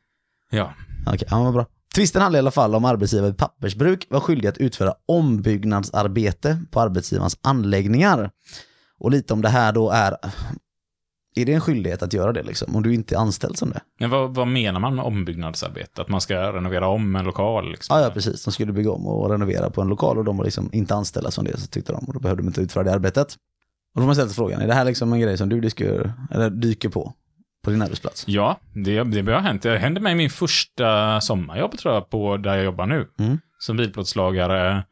[0.50, 0.74] Ja.
[1.06, 1.66] Okej, ja, vad bra.
[1.94, 6.80] Tvisten handlar i alla fall om arbetsgivare i pappersbruk var skyldiga att utföra ombyggnadsarbete på
[6.80, 8.30] arbetsgivarens anläggningar.
[8.98, 10.16] Och lite om det här då är,
[11.36, 12.76] är det en skyldighet att göra det liksom?
[12.76, 13.80] Om du inte är anställd som det?
[14.00, 16.02] Men vad, vad menar man med ombyggnadsarbete?
[16.02, 17.70] Att man ska renovera om en lokal?
[17.70, 17.96] Liksom?
[17.96, 18.44] Ja, ja, precis.
[18.44, 21.30] De skulle bygga om och renovera på en lokal och de var liksom inte anställda
[21.30, 22.04] som det, så tyckte de.
[22.04, 23.36] Och då behövde de inte utföra det arbetet.
[23.94, 25.60] Och då får man ställa sig frågan, är det här liksom en grej som du
[25.60, 27.14] dyker, eller dyker på,
[27.64, 28.24] på din arbetsplats?
[28.28, 29.62] Ja, det, det har hänt.
[29.62, 33.08] Det hände mig min första sommarjobb tror jag, på där jag jobbar nu.
[33.18, 33.38] Mm.
[33.58, 34.84] Som bilplåtslagare,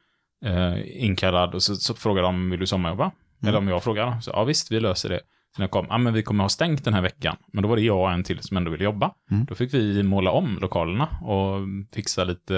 [0.44, 3.10] eh, inkallad och så, så frågade de, vill du sommarjobba?
[3.42, 4.20] Eller om jag frågar.
[4.20, 5.20] Så, ja visst, vi löser det.
[5.58, 7.36] När jag kom, ja men vi kommer ha stängt den här veckan.
[7.52, 9.12] Men då var det jag och en till som ändå ville jobba.
[9.30, 9.44] Mm.
[9.44, 11.60] Då fick vi måla om lokalerna och
[11.92, 12.54] fixa lite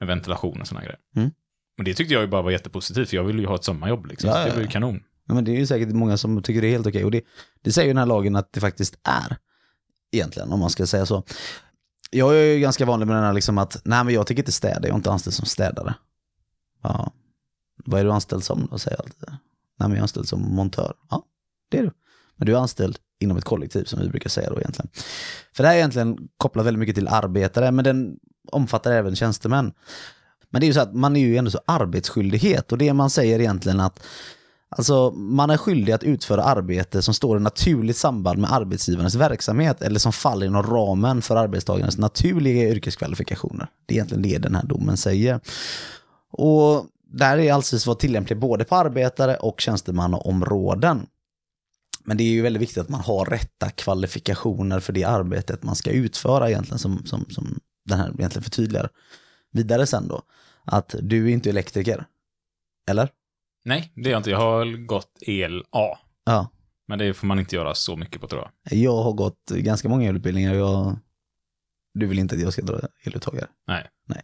[0.00, 0.98] med ventilation och sådana grejer.
[1.16, 1.30] Mm.
[1.78, 4.06] Och det tyckte jag ju bara var jättepositivt, för jag ville ju ha ett sommarjobb
[4.06, 4.30] liksom.
[4.30, 5.02] Ja, det var ju kanon.
[5.26, 7.04] Ja, men det är ju säkert många som tycker det är helt okej.
[7.04, 7.22] Och det,
[7.62, 9.36] det säger ju den här lagen att det faktiskt är,
[10.12, 11.22] egentligen, om man ska säga så.
[12.10, 14.52] Jag är ju ganska vanlig med den här liksom att, nej men jag tycker inte
[14.52, 15.94] städa, jag är inte anställd som städare.
[16.82, 17.12] Ja.
[17.84, 19.28] Vad är du anställd som då, säger jag alltid.
[19.28, 20.94] Nej men jag är anställd som montör.
[21.10, 21.22] Ja,
[21.68, 21.90] det är du.
[22.36, 24.90] Men du är anställd inom ett kollektiv som vi brukar säga då egentligen.
[25.56, 28.16] För det här är egentligen kopplat väldigt mycket till arbetare, men den
[28.52, 29.72] omfattar även tjänstemän.
[30.50, 33.10] Men det är ju så att man är ju ändå så arbetsskyldighet och det man
[33.10, 34.02] säger egentligen att
[34.78, 39.82] Alltså, man är skyldig att utföra arbete som står i naturligt samband med arbetsgivarens verksamhet
[39.82, 43.68] eller som faller inom ramen för arbetstagarens naturliga yrkeskvalifikationer.
[43.86, 45.40] Det är egentligen det den här domen säger.
[46.30, 51.06] Och där är alltså vara tillämplig både på arbetare och tjänstemannaområden.
[52.04, 55.76] Men det är ju väldigt viktigt att man har rätta kvalifikationer för det arbetet man
[55.76, 58.90] ska utföra egentligen som, som, som den här egentligen förtydligar.
[59.52, 60.22] Vidare sen då,
[60.64, 62.06] att du är inte elektriker.
[62.90, 63.10] Eller?
[63.66, 64.30] Nej, det är jag inte.
[64.30, 65.98] Jag har gått el A.
[66.24, 66.50] Ja.
[66.88, 68.78] Men det får man inte göra så mycket på tror jag.
[68.78, 70.98] Jag har gått ganska många elutbildningar och jag...
[71.94, 73.46] Du vill inte att jag ska dra eluttagare?
[73.66, 73.86] Nej.
[74.08, 74.22] Nej.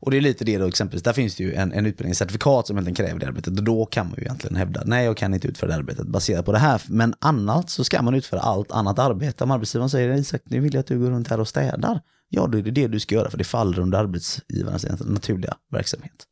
[0.00, 2.76] Och det är lite det då exempelvis, där finns det ju en, en utbildningscertifikat som
[2.76, 5.48] egentligen kräver det arbetet och då kan man ju egentligen hävda, nej jag kan inte
[5.48, 6.82] utföra det arbetet baserat på det här.
[6.88, 9.44] Men annat så ska man utföra allt annat arbete.
[9.44, 12.00] Om arbetsgivaren säger, Isak nu vill jag att du går runt här och städar.
[12.28, 16.26] Ja, då är det det du ska göra för det faller under arbetsgivarens naturliga verksamhet.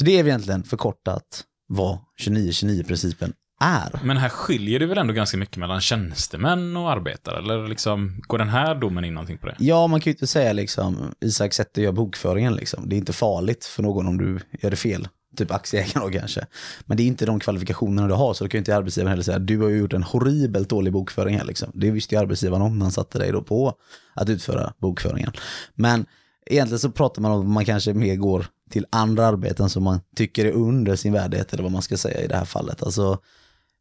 [0.00, 4.00] Så det är egentligen förkortat vad 29-29-principen är.
[4.04, 7.38] Men här skiljer det väl ändå ganska mycket mellan tjänstemän och arbetare?
[7.38, 9.56] Eller liksom, går den här domen in någonting på det?
[9.58, 12.88] Ja, man kan ju inte säga liksom, Isak sätter gör bokföringen liksom.
[12.88, 15.08] Det är inte farligt för någon om du gör det fel.
[15.36, 16.46] Typ aktieägaren då kanske.
[16.84, 19.22] Men det är inte de kvalifikationerna du har, så då kan ju inte arbetsgivaren heller
[19.22, 21.70] säga du har ju gjort en horribelt dålig bokföring här liksom.
[21.74, 23.74] Det visste ju arbetsgivaren om när han satte dig då på
[24.14, 25.32] att utföra bokföringen.
[25.74, 26.06] Men
[26.52, 30.00] egentligen så pratar man om att man kanske mer går till andra arbeten som man
[30.16, 32.82] tycker är under sin värdighet eller vad man ska säga i det här fallet.
[32.82, 33.18] Alltså,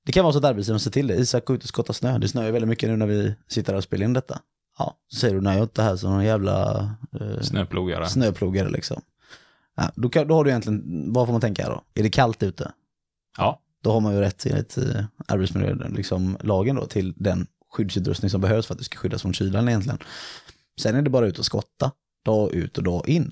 [0.05, 1.15] det kan vara så att arbetsgivaren ser till det.
[1.15, 2.17] Isak, gå ut och skotta snö.
[2.17, 4.39] Det snöar väldigt mycket nu när vi sitter här och spelar in detta.
[4.77, 6.81] Ja, så säger du nej, jag är inte här som någon jävla
[7.19, 8.09] eh, Snöplogare?
[8.09, 9.01] snöplogare liksom.
[9.75, 11.81] Ja, då, kan, då har du egentligen, vad får man tänka här då?
[11.93, 12.71] Är det kallt ute?
[13.37, 13.61] Ja.
[13.83, 18.41] Då har man ju rätt enligt eh, arbetsmiljölagen liksom, lagen då, till den skyddsutrustning som
[18.41, 19.99] behövs för att du ska skyddas från kylan egentligen.
[20.81, 21.91] Sen är det bara ut och skotta,
[22.29, 23.31] dag ut och dag in.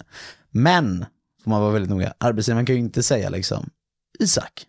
[0.50, 1.06] Men,
[1.44, 3.70] får man vara väldigt noga, arbetsgivaren kan ju inte säga liksom,
[4.20, 4.66] Isak,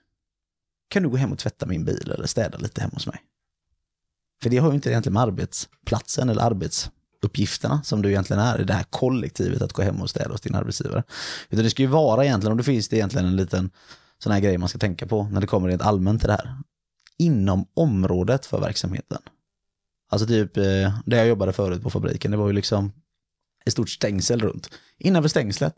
[0.89, 3.19] kan du gå hem och tvätta min bil eller städa lite hemma hos mig?
[4.43, 8.65] För det har ju inte egentligen med arbetsplatsen eller arbetsuppgifterna som du egentligen är i
[8.65, 11.03] det här kollektivet att gå hem och städa hos din arbetsgivare.
[11.51, 13.71] Utan det ska ju vara egentligen, och det finns det egentligen en liten
[14.19, 16.57] sån här grej man ska tänka på när det kommer rent allmänt till det här.
[17.19, 19.19] Inom området för verksamheten.
[20.11, 22.93] Alltså typ, det där jag jobbade förut på fabriken, det var ju liksom
[23.69, 24.71] ett stort stängsel runt.
[24.99, 25.75] Innanför stängslet,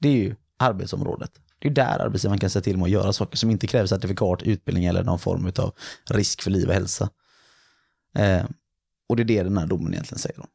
[0.00, 1.30] det är ju arbetsområdet.
[1.58, 4.42] Det är där arbetsgivaren kan säga till med att göra saker som inte kräver certifikat,
[4.42, 5.74] utbildning eller någon form av
[6.10, 7.10] risk för liv och hälsa.
[8.14, 8.44] Eh,
[9.08, 10.36] och det är det den här domen egentligen säger.
[10.36, 10.46] Då.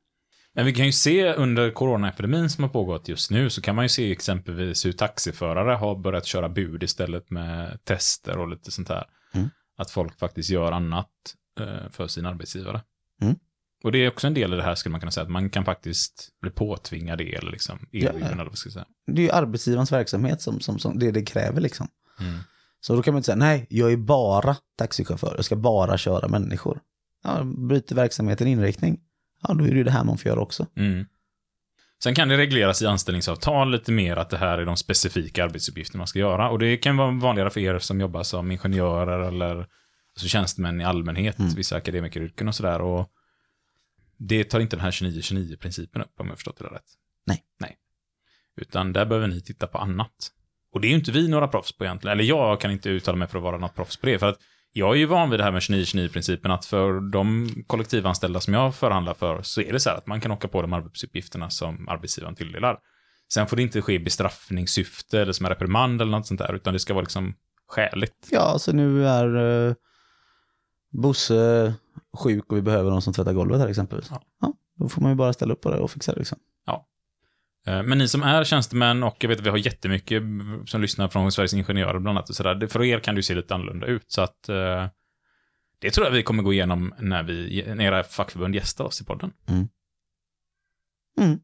[0.53, 3.85] Men vi kan ju se under coronaepidemin som har pågått just nu, så kan man
[3.85, 8.89] ju se exempelvis hur taxiförare har börjat köra bud istället med tester och lite sånt
[8.89, 9.05] här.
[9.33, 9.49] Mm.
[9.77, 11.09] Att folk faktiskt gör annat
[11.59, 12.81] eh, för sin arbetsgivare.
[13.83, 15.49] Och det är också en del i det här, skulle man kunna säga, att man
[15.49, 18.85] kan faktiskt bli påtvingad det, eller liksom erbjuden, eller vad ska jag säga.
[19.07, 21.87] Det är ju arbetsgivarens verksamhet som, som, som det det kräver liksom.
[22.19, 22.39] Mm.
[22.79, 26.27] Så då kan man inte säga, nej, jag är bara taxichaufför, jag ska bara köra
[26.27, 26.79] människor.
[27.23, 28.99] Ja, bryter verksamheten inriktning,
[29.47, 30.67] ja då är det ju det här man får göra också.
[30.75, 31.05] Mm.
[32.03, 35.97] Sen kan det regleras i anställningsavtal lite mer att det här är de specifika arbetsuppgifter
[35.97, 36.49] man ska göra.
[36.49, 39.55] Och det kan vara vanligare för er som jobbar som ingenjörer eller
[40.15, 41.51] alltså tjänstemän i allmänhet, Mm.
[41.53, 42.81] vissa akademikeryrken och sådär.
[42.81, 43.09] Och
[44.27, 46.83] det tar inte den här 29-29-principen upp om jag förstått det rätt.
[47.25, 47.43] Nej.
[47.59, 47.77] Nej.
[48.57, 50.31] Utan där behöver ni titta på annat.
[50.73, 52.11] Och det är ju inte vi några proffs på egentligen.
[52.17, 54.19] Eller jag kan inte uttala mig för att vara något proffs på det.
[54.19, 54.37] För att
[54.71, 58.75] jag är ju van vid det här med 29-29-principen att för de kollektivanställda som jag
[58.75, 61.89] förhandlar för så är det så här att man kan åka på de arbetsuppgifterna som
[61.89, 62.77] arbetsgivaren tilldelar.
[63.33, 66.53] Sen får det inte ske i bestraffningssyfte eller som en reprimand eller något sånt där,
[66.55, 67.35] utan det ska vara liksom
[67.67, 68.27] skäligt.
[68.29, 69.73] Ja, så nu är uh,
[70.91, 71.73] Bosse
[72.23, 74.07] sjuk och vi behöver någon som tvättar golvet här exempelvis.
[74.09, 74.21] Ja.
[74.41, 74.53] Ja.
[74.75, 76.37] då får man ju bara ställa upp på det och fixa det liksom.
[77.67, 80.23] Eh, Men ni som är tjänstemän och jag vet att vi har jättemycket
[80.65, 82.67] som lyssnar från Sveriges Ingenjörer bland annat och sådär.
[82.67, 84.05] För er kan det ju se lite annorlunda ut.
[84.07, 84.87] Så att eh,
[85.79, 89.05] det tror jag vi kommer gå igenom när, vi, när era fackförbund gästar oss i
[89.05, 89.33] podden.
[89.47, 91.39] Mm.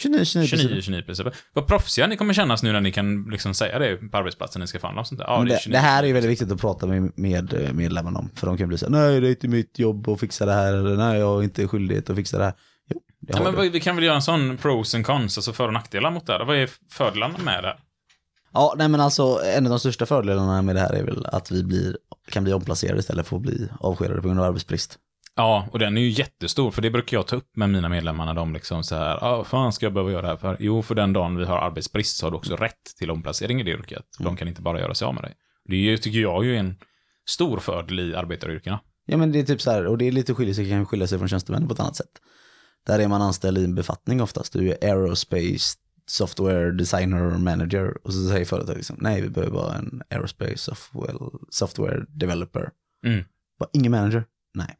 [0.00, 1.34] 29, 29, 29, 29 principer.
[1.52, 4.66] Vad proffsiga ni kommer kännas nu när ni kan liksom säga det på arbetsplatsen ni
[4.66, 5.26] ska förhandla och sånt där.
[5.26, 5.72] Ja, det, det, 29.
[5.72, 8.30] det här är ju väldigt viktigt att prata med, med eh, medlemmarna om.
[8.34, 10.52] För de kan bli så här, nej det är inte mitt jobb att fixa det
[10.52, 10.74] här.
[10.74, 12.54] Eller nej, jag har inte skyldighet att fixa det här.
[12.90, 13.68] Jo, det Ja, men du.
[13.70, 16.32] vi kan väl göra en sån pros and cons, alltså för och nackdelar mot det
[16.32, 16.44] här.
[16.44, 17.76] Vad är fördelarna med det?
[18.52, 21.50] Ja, nej men alltså en av de största fördelarna med det här är väl att
[21.50, 21.96] vi blir,
[22.30, 24.98] kan bli omplacerade istället för att bli avskedade på grund av arbetsbrist.
[25.40, 28.26] Ja, och den är ju jättestor, för det brukar jag ta upp med mina medlemmar
[28.26, 30.56] när de liksom så här, ja, vad fan ska jag behöva göra det här för?
[30.60, 33.62] Jo, för den dagen vi har arbetsbrist så har du också rätt till omplacering i
[33.62, 34.04] det yrket.
[34.18, 35.34] De kan inte bara göra sig av med dig.
[35.64, 36.74] Det är ju, tycker jag, ju en
[37.28, 38.80] stor fördel i arbetaryrkena.
[39.06, 41.06] Ja men det är typ så här, och det är lite skilja sig, kan skilja
[41.06, 42.20] sig från tjänstemän på ett annat sätt.
[42.86, 48.12] Där är man anställd i en befattning oftast, du är aerospace software designer manager och
[48.12, 51.14] så säger företaget liksom, nej vi behöver bara en aerospace software,
[51.50, 52.70] software developer.
[53.06, 53.24] Mm.
[53.58, 54.24] Bara, ingen manager?
[54.54, 54.76] Nej.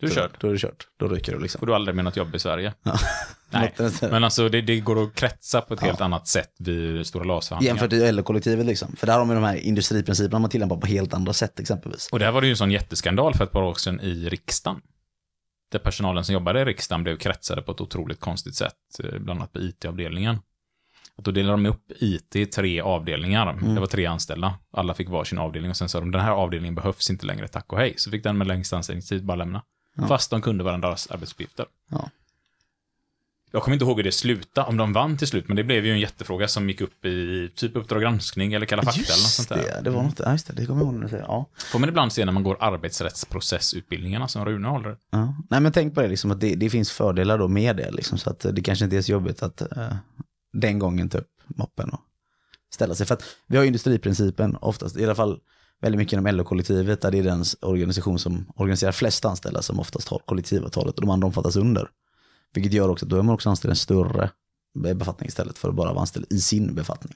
[0.00, 0.30] Du är Då- körd.
[0.38, 1.58] Då är det kört, då ryker du liksom.
[1.58, 2.74] Får du aldrig mer något jobb i Sverige.
[3.50, 5.86] Nej, men alltså det, det går att kretsa på ett Ja.
[5.86, 7.74] helt annat sätt vid stora LAS-förhandlingar.
[7.74, 8.96] Jämfört till LO-kollektivet liksom.
[8.96, 12.08] För där har man de här industriprinciperna man tillämpar på helt andra sätt exempelvis.
[12.12, 14.80] Och där var det ju en sån jätteskandal för ett par år sedan i riksdagen.
[15.72, 18.74] Där personalen som jobbade i riksdagen blev kretsade på ett otroligt konstigt sätt,
[19.04, 20.38] eh, bland annat på IT-avdelningen.
[21.16, 23.50] Och då delade de upp IT i tre avdelningar.
[23.52, 23.74] Mm.
[23.74, 24.54] Det var tre anställda.
[24.72, 27.72] Alla fick varsin avdelning och sen sa de den här avdelningen behövs inte längre, tack
[27.72, 27.94] och hej.
[27.96, 29.62] Så fick den med längst anställningstid bara lämna.
[29.96, 30.08] Ja.
[30.08, 31.66] Fast de kunde varandras arbetsuppgifter.
[31.90, 32.10] Ja.
[33.50, 35.86] Jag kommer inte ihåg hur det slutade, om de vann till slut, men det blev
[35.86, 39.30] ju en jättefråga som gick upp i typ Uppdrag granskning eller Kalla fakta eller något
[39.30, 39.74] sånt Just där.
[39.76, 41.24] det, det var något, ja just det, det kommer jag ihåg när du säger.
[41.24, 41.46] Ja.
[41.72, 44.96] Får man ibland se när man går arbetsrättsprocessutbildningarna som Rune håller.
[45.10, 45.34] Ja.
[45.50, 47.90] Nej men tänk på det, liksom, att det, det finns fördelar då med det.
[47.90, 49.96] Liksom, så att det kanske inte är så jobbigt att eh,
[50.52, 52.00] den gången ta upp moppen och
[52.74, 53.06] ställa sig.
[53.06, 55.40] För att vi har ju industriprincipen oftast, i alla fall
[55.82, 60.08] väldigt mycket inom LO-kollektivet där det är den organisation som organiserar flest anställda som oftast
[60.08, 61.88] har kollektivavtalet och de andra omfattas under.
[62.54, 64.30] Vilket gör också att då är man också anställd en större
[64.94, 67.14] befattning istället för att bara vara anställd i sin befattning.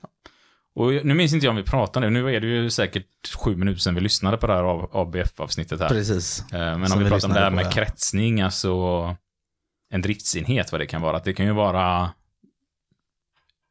[0.74, 3.06] Och nu minns inte jag om vi pratade, nu är det ju säkert
[3.36, 5.88] sju minuter sedan vi lyssnade på det här ABF-avsnittet här.
[5.88, 6.44] Precis.
[6.52, 7.72] Eh, Men Som om vi vi pratar om det här med här.
[7.72, 8.72] kretsning, alltså
[9.90, 11.16] en driftsenhet, vad det kan vara.
[11.16, 12.10] Att det kan ju vara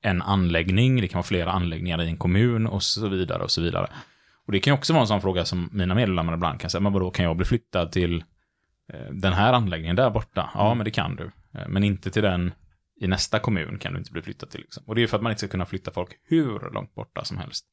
[0.02, 3.62] en anläggning, det kan vara flera anläggningar i en kommun och så vidare och så
[3.62, 3.90] vidare.
[4.50, 6.82] Och det kan ju också vara en sån fråga som mina medlemmar ibland kan säga,
[6.82, 8.24] men vadå, kan jag bli flyttad till
[8.94, 10.50] eh, den här anläggningen där borta?
[10.54, 11.32] Ja, men det kan du.
[11.54, 12.54] Eh, Men inte till den
[13.02, 14.60] i nästa kommun kan du inte bli flyttad till.
[14.62, 14.84] Liksom.
[14.88, 17.24] Och det är ju för att man inte ska kunna flytta folk hur långt borta
[17.24, 17.66] som helst.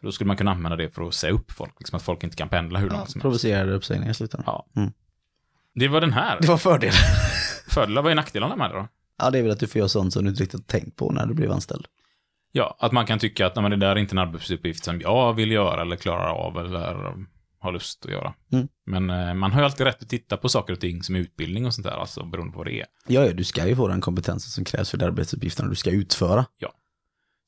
[0.00, 2.24] För då skulle man kunna använda det för att säga upp folk, liksom att folk
[2.24, 3.22] inte kan pendla hur långt som helst.
[3.22, 4.44] Provocerade uppsägningar i slutändan.
[4.46, 4.66] Ja.
[4.76, 4.92] Mm.
[5.74, 6.38] Det var den här.
[6.40, 6.92] Det var fördel.
[7.68, 8.88] Fördelar, vad är nackdelarna med det då?
[9.18, 11.12] Ja, det är väl att du får göra sånt som du inte riktigt tänkt på
[11.12, 11.86] när du blev anställd.
[12.52, 15.00] Ja, att man kan tycka att nej, men det där är inte en arbetsuppgift som
[15.00, 17.14] jag vill göra eller klarar av eller
[17.60, 18.34] har lust att göra.
[18.52, 18.68] Mm.
[18.86, 21.66] Men eh, man har ju alltid rätt att titta på saker och ting som utbildning
[21.66, 22.86] och sånt där, alltså beroende på vad det är.
[23.06, 25.90] Ja, ja, du ska ju få den kompetensen som krävs för de arbetsuppgifterna du ska
[25.90, 26.46] utföra.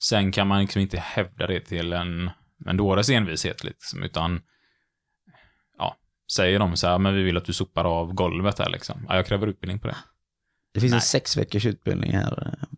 [0.03, 2.31] Sen kan man liksom inte hävda det till en,
[2.67, 4.41] en dåres envishet, liksom, utan
[5.79, 5.97] ja,
[6.33, 9.07] säger de så här, men vi vill att du sopar av golvet här liksom.
[9.09, 9.97] Ja, jag kräver utbildning på det.
[10.73, 10.97] Det finns Nej.
[10.99, 12.69] en sex veckors utbildning här, eh,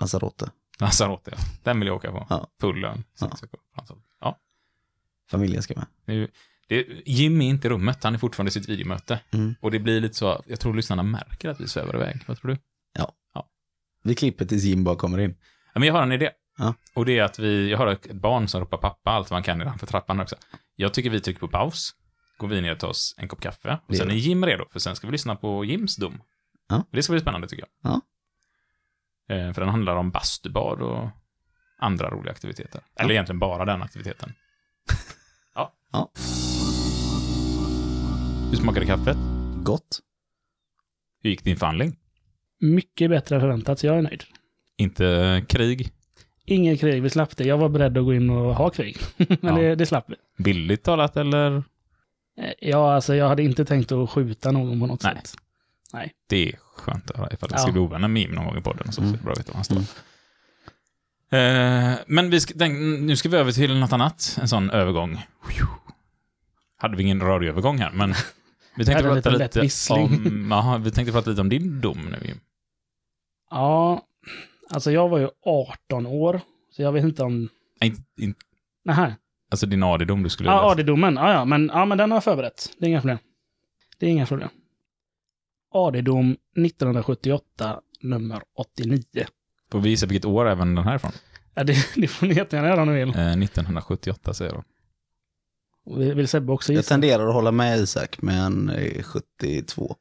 [0.00, 0.50] Lanzarote.
[0.80, 1.38] Lanzarote, ja.
[1.62, 2.26] Den vill jag åka på.
[2.30, 2.50] Ja.
[2.60, 3.04] Full lön.
[3.20, 3.30] Ja.
[4.20, 4.38] Ja.
[5.30, 5.86] Familjen ska med.
[6.04, 6.28] Nu,
[6.68, 9.20] det, Jim är inte i rummet, han är fortfarande i sitt videomöte.
[9.30, 9.54] Mm.
[9.60, 12.24] Och det blir lite så, jag tror lyssnarna märker att vi svävar iväg.
[12.26, 12.56] Vad tror du?
[14.02, 15.36] Vi klipper tills Jim bara kommer in.
[15.74, 16.30] Ja, men jag har en idé.
[16.58, 16.74] Ja.
[16.94, 19.58] Och det är att vi, jag har ett barn som ropar pappa allt man kan
[19.58, 20.36] nedanför trappan också.
[20.76, 21.94] Jag tycker vi trycker på paus,
[22.38, 23.72] går vi ner och tar oss en kopp kaffe.
[23.72, 24.14] Och Det sen är.
[24.14, 26.22] Jim redo, för sen ska vi lyssna på Jims dom.
[26.68, 26.84] Ja.
[26.90, 27.92] Det ska bli spännande tycker jag.
[27.92, 28.00] Ja.
[29.30, 31.08] Eh, för den handlar om bastubad och
[31.78, 32.80] andra roliga aktiviteter.
[32.96, 34.32] Eller egentligen bara den aktiviteten.
[35.54, 35.72] ja.
[35.92, 36.10] Ja.
[38.50, 39.16] Hur smakade kaffet?
[39.64, 40.00] Gott.
[41.22, 41.96] Hur gick din förhandling?
[42.60, 44.24] Mycket bättre än förväntat, så jag är nöjd.
[44.76, 45.92] Inte krig?
[46.44, 47.44] Ingen krig, vi slapp det.
[47.44, 48.96] Jag var beredd att gå in och ha krig.
[49.16, 49.52] Men Ja.
[49.62, 50.42] det, det slapp vi.
[50.44, 51.56] Billigt talat eller?
[52.38, 55.14] Eh, Ja, alltså jag hade inte tänkt att skjuta någon på något Nej.
[55.16, 55.34] sätt.
[56.26, 57.72] Det är skönt att höra ifall jag ska Ja.
[57.72, 58.86] bli ovänner med Jim någon gång i podden.
[58.86, 59.14] Så, så Mm.
[59.14, 59.76] är det bra att veta var han står.
[61.30, 61.92] Mm.
[61.92, 64.38] Eh, men vi ska, den, nu ska vi över till något annat.
[64.40, 65.26] En sån övergång.
[66.76, 68.14] Hade vi ingen radioövergång här, men
[68.76, 70.04] vi tänkte prata lite vissling.
[70.04, 72.40] om, jaha, vi tänkte prata lite om din dom nu Jim.
[73.50, 74.02] Ja,
[74.70, 77.48] alltså jag var ju 18 år, så jag vet inte om...
[77.80, 78.40] Nej, inte-
[78.84, 79.16] Nähä.
[79.50, 80.70] alltså din AD-dom du skulle Ja.
[80.72, 81.14] AD-domen.
[81.16, 82.70] Ja, ja, men, ja, men den har jag förberett.
[82.78, 83.18] Det är inga problem.
[83.98, 84.48] Det är inga problem.
[85.70, 89.02] AD-dom 1978, nummer 89.
[89.72, 91.12] Får vi gissa vilket år även den här är ifrån?
[91.54, 93.08] Ja, det, det får ni jättegärna göra om ni vill.
[93.08, 94.64] Eh, 1978 säger jag då.
[95.98, 96.88] Vill, vill Sebbe också Jag gissa?
[96.94, 99.96] tenderar att hålla med Isak, men eh, 72.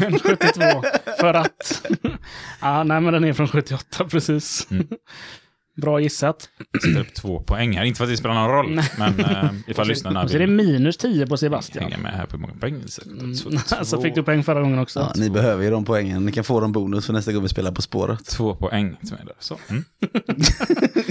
[0.00, 0.82] Men 72.
[1.20, 1.82] För att...
[2.60, 4.70] ja, nej, men den är från 78, precis.
[4.70, 4.88] Mm.
[5.80, 6.48] Bra gissat.
[6.82, 7.84] Sätter upp två poäng här.
[7.84, 8.90] Inte för att det spelar någon roll, Nej.
[8.98, 11.84] men eh, ifall lyssnarna Så är det vill minus 10 på Sebastian.
[11.84, 12.82] hänga med här på hur många poäng.
[12.88, 13.34] Så, Mm.
[13.84, 15.00] Så fick du poäng förra gången också.
[15.00, 16.26] Ja, ni behöver ju de poängen.
[16.26, 18.24] Ni kan få dem bonus för nästa gång vi spelar På spåret.
[18.24, 19.34] två poäng som är där.
[19.38, 19.58] Så.
[19.68, 19.84] Mm.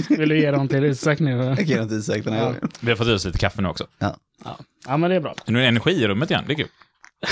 [0.18, 1.30] Vill du ge dem till Isak nu?
[1.30, 2.46] Jag kan inte Isak den här Ja.
[2.46, 2.68] gången.
[2.80, 3.86] Vi har fått i oss lite kaffe nu också.
[3.98, 4.16] Ja.
[4.86, 5.34] ja, men det är bra.
[5.46, 6.68] Nu är det energi i rummet igen, det är kul.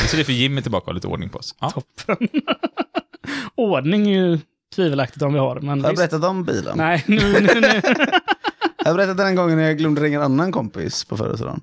[0.09, 1.55] Så det är för Jimmy tillbaka och lite ordning på oss.
[1.61, 1.71] Ja.
[1.71, 2.29] Toppen.
[3.55, 4.39] Ordning är ju
[4.75, 6.11] tvivelaktigt om vi har, men Har jag visst.
[6.11, 6.79] berättat om bilen?
[6.79, 7.81] Nej, nu, nu, nu.
[8.85, 11.61] Jag har berättat den gången när jag glömde ringa en annan kompis på födelsedagen.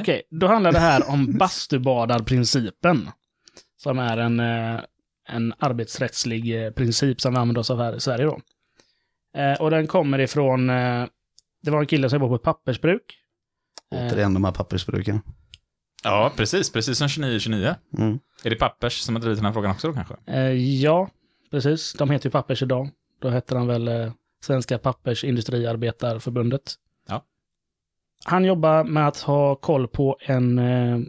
[0.00, 3.10] Okej, då handlar det här om bastubadarprincipen.
[3.76, 4.80] Som är en, eh,
[5.28, 8.40] en arbetsrättslig eh, princip som vi använder oss av här i Sverige då.
[9.40, 10.66] Eh, Och den kommer ifrån,
[11.62, 13.02] det var en kille som jobbade på ett pappersbruk.
[13.90, 15.20] Återigen de här pappersbruken.
[16.04, 16.70] ja, precis.
[16.72, 17.74] Precis som 29-29.
[17.98, 18.18] Mm.
[18.44, 20.14] Är det Pappers som har drivit den här frågan också då kanske?
[20.54, 21.08] Ja,
[21.52, 21.92] precis.
[21.92, 22.90] De heter ju Pappers idag.
[23.18, 26.74] Då hette han väl eh, Svenska Pappersindustriarbetarförbundet.
[27.08, 27.24] Ja.
[28.24, 31.00] Han jobbar med att ha koll på en eh,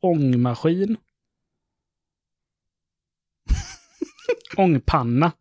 [0.00, 0.96] ångmaskin.
[4.56, 5.32] Ångpanna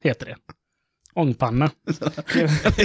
[0.00, 0.36] heter det.
[1.14, 1.70] Ångpanna.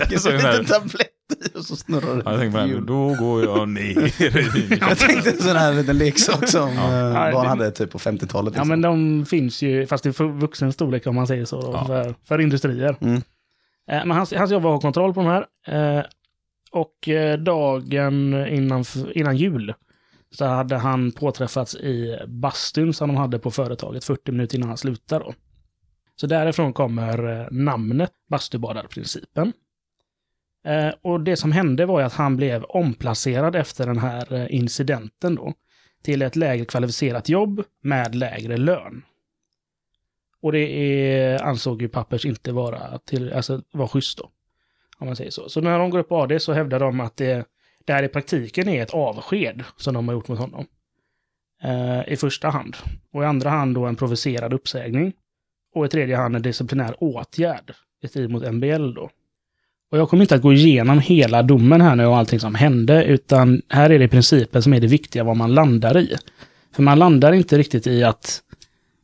[0.09, 1.07] Jag såg en liten tablett
[1.55, 2.21] i och så snurrar det.
[2.25, 2.86] Ja, jag tänkte Hjul.
[2.86, 3.82] då går jag ner
[4.21, 6.91] i Jag tänkte en sån här liten leksak som Ja.
[6.93, 7.25] ja.
[7.28, 8.34] Ja, barn det- hade typ på 50-talet.
[8.55, 8.67] Ja, liksom.
[8.67, 11.86] men de finns ju, fast för vuxen storlek om man säger så, då, Ja.
[11.86, 12.95] för, för industrier.
[13.01, 13.15] Mm.
[13.91, 15.45] Eh, Men hans, hans jobb var att ha kontroll på de här.
[15.97, 16.03] Eh,
[16.71, 19.73] och eh, dagen innan, innan jul
[20.36, 24.78] så hade han påträffats i bastun som de hade på företaget 40 minuter innan han
[24.78, 25.25] slutade.
[25.25, 25.34] Då.
[26.20, 29.53] Så därifrån kommer eh, namnet bastubadarprincipen.
[30.65, 35.36] Eh, och det som hände var att han blev omplacerad efter den här eh, incidenten
[35.36, 35.53] då.
[36.03, 39.03] Till ett lägre kvalificerat jobb med lägre lön.
[40.41, 44.32] Och det är, ansåg ju Pappers inte vara, till, alltså, var schysst då.
[44.97, 45.49] Om man säger så.
[45.49, 47.45] Så när de går upp på AD så hävdar de att det,
[47.86, 50.65] det här i praktiken är ett avsked som de har gjort mot honom.
[51.63, 52.78] Eh, I första hand.
[53.11, 55.13] Och i andra hand då en provocerad uppsägning.
[55.78, 57.73] Och i tredje hand en disciplinär åtgärd
[58.03, 59.09] i strid mot MBL då.
[59.91, 63.03] Och jag kommer inte att gå igenom hela domen här nu och allting som hände,
[63.03, 66.15] utan här är det principen som är det viktiga vad man landar i.
[66.75, 68.41] För man landar inte riktigt i att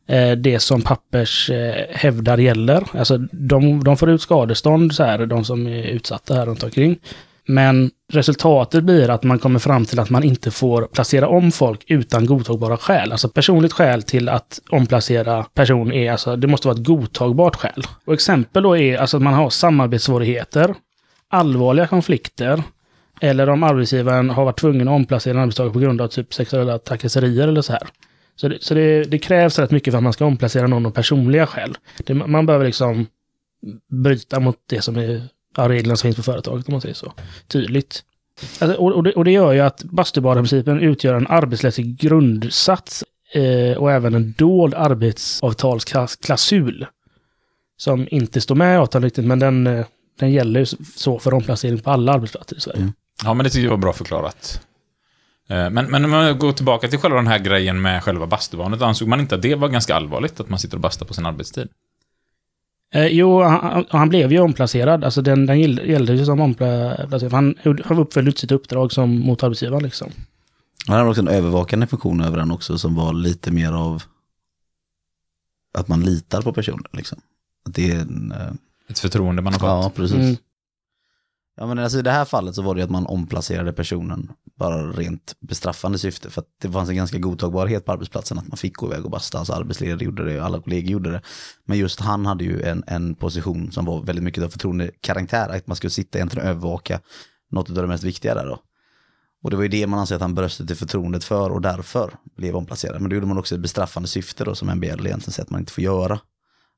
[0.08, 2.84] eh, det som Pappers eh, hävdar gäller.
[2.92, 6.98] Alltså de, de får ut skadestånd, så här, de som är utsatta här runt omkring.
[7.46, 11.84] Men resultatet blir att man kommer fram till att man inte får placera om folk
[11.86, 13.12] utan godtagbara skäl.
[13.12, 17.82] Alltså personligt skäl till att omplacera person är alltså, det måste vara ett godtagbart skäl.
[18.04, 20.74] Och exempel då är alltså att man har samarbetssvårigheter,
[21.28, 22.62] allvarliga konflikter,
[23.20, 26.78] eller om arbetsgivaren har varit tvungen att omplacera en arbetstagare på grund av typ sexuella
[26.78, 27.88] trakasserier eller så här.
[28.36, 30.90] Så, det, så det, det krävs rätt mycket för att man ska omplacera någon av
[30.90, 31.76] personliga skäl.
[32.04, 33.06] Det, man behöver liksom
[34.04, 35.22] bryta mot det som är
[35.56, 37.12] ja, reglerna som finns på företaget, om man säger så.
[37.48, 38.02] Tydligt.
[38.58, 43.76] Alltså, och, och, det, och det gör ju att bastubadarprincipen utgör en arbetsrättslig grundsats eh,
[43.76, 46.86] och även en dold arbetsavtalsklausul.
[47.76, 49.86] Som inte står med i avtalet riktigt, men den, eh,
[50.18, 52.80] den gäller ju så för omplacering på alla arbetsplatser i Sverige.
[52.80, 52.92] Mm.
[53.24, 54.60] Ja, men det tycker jag var bra förklarat.
[55.48, 58.82] Eh, men, men om man går tillbaka till själva den här grejen med själva bastubadet,
[58.82, 61.26] ansåg man inte att det var ganska allvarligt att man sitter och bastar på sin
[61.26, 61.68] arbetstid?
[62.92, 65.04] Eh, jo, han, han blev ju omplacerad.
[65.04, 67.32] Alltså den, den gäll- gällde ju som omplacerad.
[67.32, 67.54] Han,
[67.84, 70.10] han uppfyllde inte sitt uppdrag som mot arbetsgivaren liksom.
[70.86, 74.02] Han hade också en övervakande funktion över den också som var lite mer av
[75.78, 76.84] att man litar på personen.
[76.92, 77.20] Liksom.
[77.68, 78.52] Att det är en, eh,
[78.88, 79.68] Ett förtroende man har fått.
[79.68, 80.16] ja, precis.
[80.16, 80.36] Mm.
[81.56, 84.32] Ja, men alltså, I det här fallet så var det ju att man omplacerade personen
[84.58, 86.30] bara rent bestraffande syfte.
[86.30, 89.10] För att det fanns en ganska godtagbarhet på arbetsplatsen att man fick gå iväg och
[89.10, 89.38] basta.
[89.38, 91.22] Alltså arbetsledare gjorde det och alla kollegor gjorde det.
[91.64, 95.48] Men just han hade ju en, en position som var väldigt mycket av förtroendekaraktär.
[95.48, 97.00] Att man skulle sitta egentligen och övervaka
[97.50, 98.58] något av det mest viktiga där då.
[99.42, 102.14] Och det var ju det man anser att han bröstet till förtroendet för och därför
[102.36, 103.00] blev omplacerad.
[103.00, 105.60] Men då gjorde man också ett bestraffande syfte då som MBL egentligen säger att man
[105.60, 106.20] inte får göra.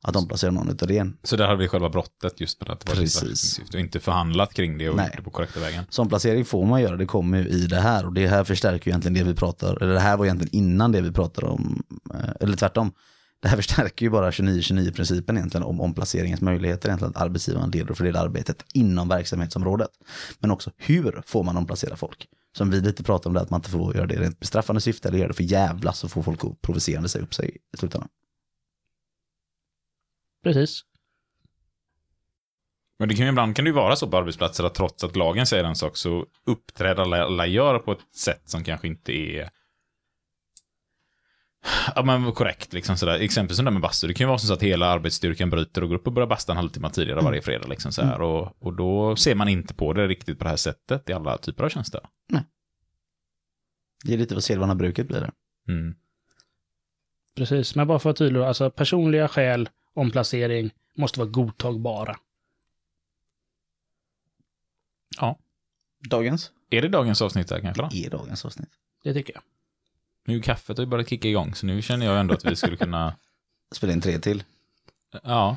[0.07, 1.11] Att omplacera någon utav det.
[1.22, 3.59] Så där hade vi själva brottet, just med att det var Precis.
[3.59, 5.07] och inte förhandlat kring det och Nej.
[5.07, 5.84] gjort det på korrekta vägen.
[5.88, 8.86] Som placering får man göra, det kommer ju i det här och det här förstärker
[8.86, 11.82] ju egentligen det vi pratar, eller det här var egentligen innan det vi pratar om,
[12.14, 12.92] eh, eller tvärtom.
[13.42, 17.96] Det här förstärker ju bara 29-29-principen egentligen om omplaceringens möjligheter egentligen att arbetsgivaren leder och
[17.96, 19.90] fördelar arbetet inom verksamhetsområdet.
[20.38, 22.26] Men också hur får man omplacera folk?
[22.57, 24.80] Som vi lite pratar om det, att man inte får göra det i rent bestraffande
[24.80, 28.09] syfte eller göra det för jävla så får folk provocerande säga upp sig i slutändan.
[30.47, 30.82] Precis.
[32.99, 35.16] Men det kan ju, ibland kan det ju vara så på arbetsplatser att trots att
[35.16, 39.12] lagen säger en sak så uppträder alla, alla gör på ett sätt som kanske inte
[39.12, 39.51] är
[41.94, 43.18] Ja, men korrekt, liksom sådär.
[43.18, 44.07] Exempel som det med bastu.
[44.07, 46.53] Det kan ju vara så att hela arbetsstyrkan bryter och går upp och börjar basta
[46.53, 47.68] en halvtimme tidigare varje fredag.
[47.68, 48.20] Liksom så här.
[48.20, 51.38] Och, och då ser man inte på det riktigt på det här sättet i alla
[51.38, 52.01] typer av tjänster.
[54.05, 55.32] Det är lite vad sedvanabruket blir det.
[55.72, 55.94] Mm.
[57.36, 62.16] Precis, men bara för att vara tydlig, alltså personliga skäl, omplacering, måste vara godtagbara.
[66.09, 66.51] Dagens?
[66.70, 67.82] Är det dagens avsnitt där kanske?
[67.82, 67.88] Då?
[67.92, 68.70] Är dagens avsnitt.
[69.05, 69.42] Det tycker jag.
[70.26, 72.76] Nu kaffet har ju börjat kicka igång, så nu känner jag ändå att vi skulle
[72.76, 73.16] kunna...
[73.74, 74.44] Spela in tre till.
[75.22, 75.57] Ja.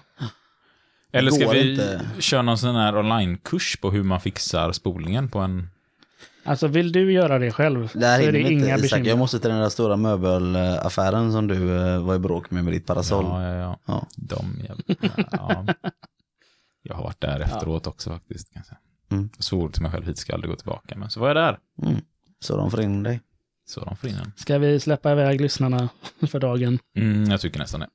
[1.11, 2.09] Eller ska vi inte.
[2.19, 5.69] köra någon sån här onlinekurs på hur man fixar spolningen på en...
[6.43, 8.81] Alltså vill du göra det själv Det så är det inga inte, Isak.
[8.81, 9.05] bekymmer.
[9.09, 12.73] Jag måste till den där stora möbelaffären som du eh, var i bråk med med
[12.73, 13.25] ditt parasoll.
[13.25, 13.79] Ja, ja, ja.
[13.85, 14.07] Ja.
[14.15, 14.83] De jävla...
[15.31, 15.65] Ja.
[16.81, 18.53] Jag har varit där efteråt också faktiskt.
[18.53, 18.79] Kan jag säga.
[19.11, 19.29] Mm.
[19.35, 20.95] Jag svor till mig själv, hit ska jag aldrig gå tillbaka.
[20.97, 21.59] Men så var jag där.
[21.83, 22.01] Mm.
[22.39, 23.21] Så de får in dig.
[23.69, 24.31] Så de får in en.
[24.35, 25.89] Ska vi släppa iväg lyssnarna
[26.27, 26.79] för dagen?
[26.95, 27.89] Mm, jag tycker nästan det.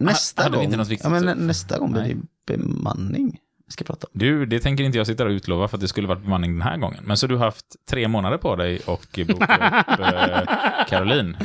[0.00, 3.38] Nästa hade vi gång, inte något viktigt ja, men nästa gång blir det bemanning
[3.68, 4.10] ska prata om.
[4.18, 6.62] Du, det tänker inte jag sitta och utlova för att det skulle varit bemanning den
[6.62, 7.04] här gången.
[7.04, 10.42] Men så du har haft tre månader på dig och boka upp eh,
[10.88, 11.36] Caroline.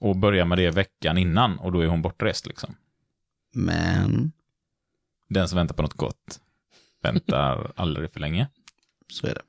[0.00, 2.74] Och börja med det veckan innan och då är hon bortrest liksom.
[3.54, 4.32] Men
[5.28, 6.40] Den som väntar på något gott
[7.02, 8.48] väntar aldrig för länge.
[9.12, 9.42] så är det.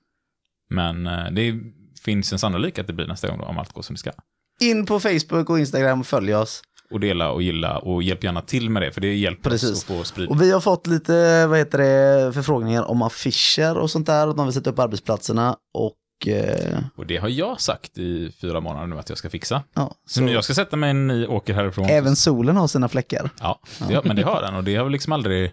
[0.70, 1.60] Men eh, det
[2.04, 4.12] finns en sannolikhet att det blir nästa gång då, om allt går som det ska.
[4.60, 6.64] In på Facebook och Instagram och följ oss.
[6.92, 9.72] Och dela och gilla och hjälp gärna till med det, för det hjälper Precis.
[9.72, 10.36] oss att få spridning.
[10.38, 14.28] Och vi har fått lite, vad heter det, förfrågningar om affischer och sånt där.
[14.28, 15.56] Att man vill sätta upp arbetsplatserna.
[15.74, 19.64] Och eh, Och det har jag sagt i fyra månader nu att jag ska fixa.
[19.74, 21.86] ja, Så nu jag ska sätta mig när ni åker härifrån.
[21.86, 23.30] även solen har sina fläckar.
[23.40, 25.52] Ja, det, men det har den och det har väl liksom aldrig...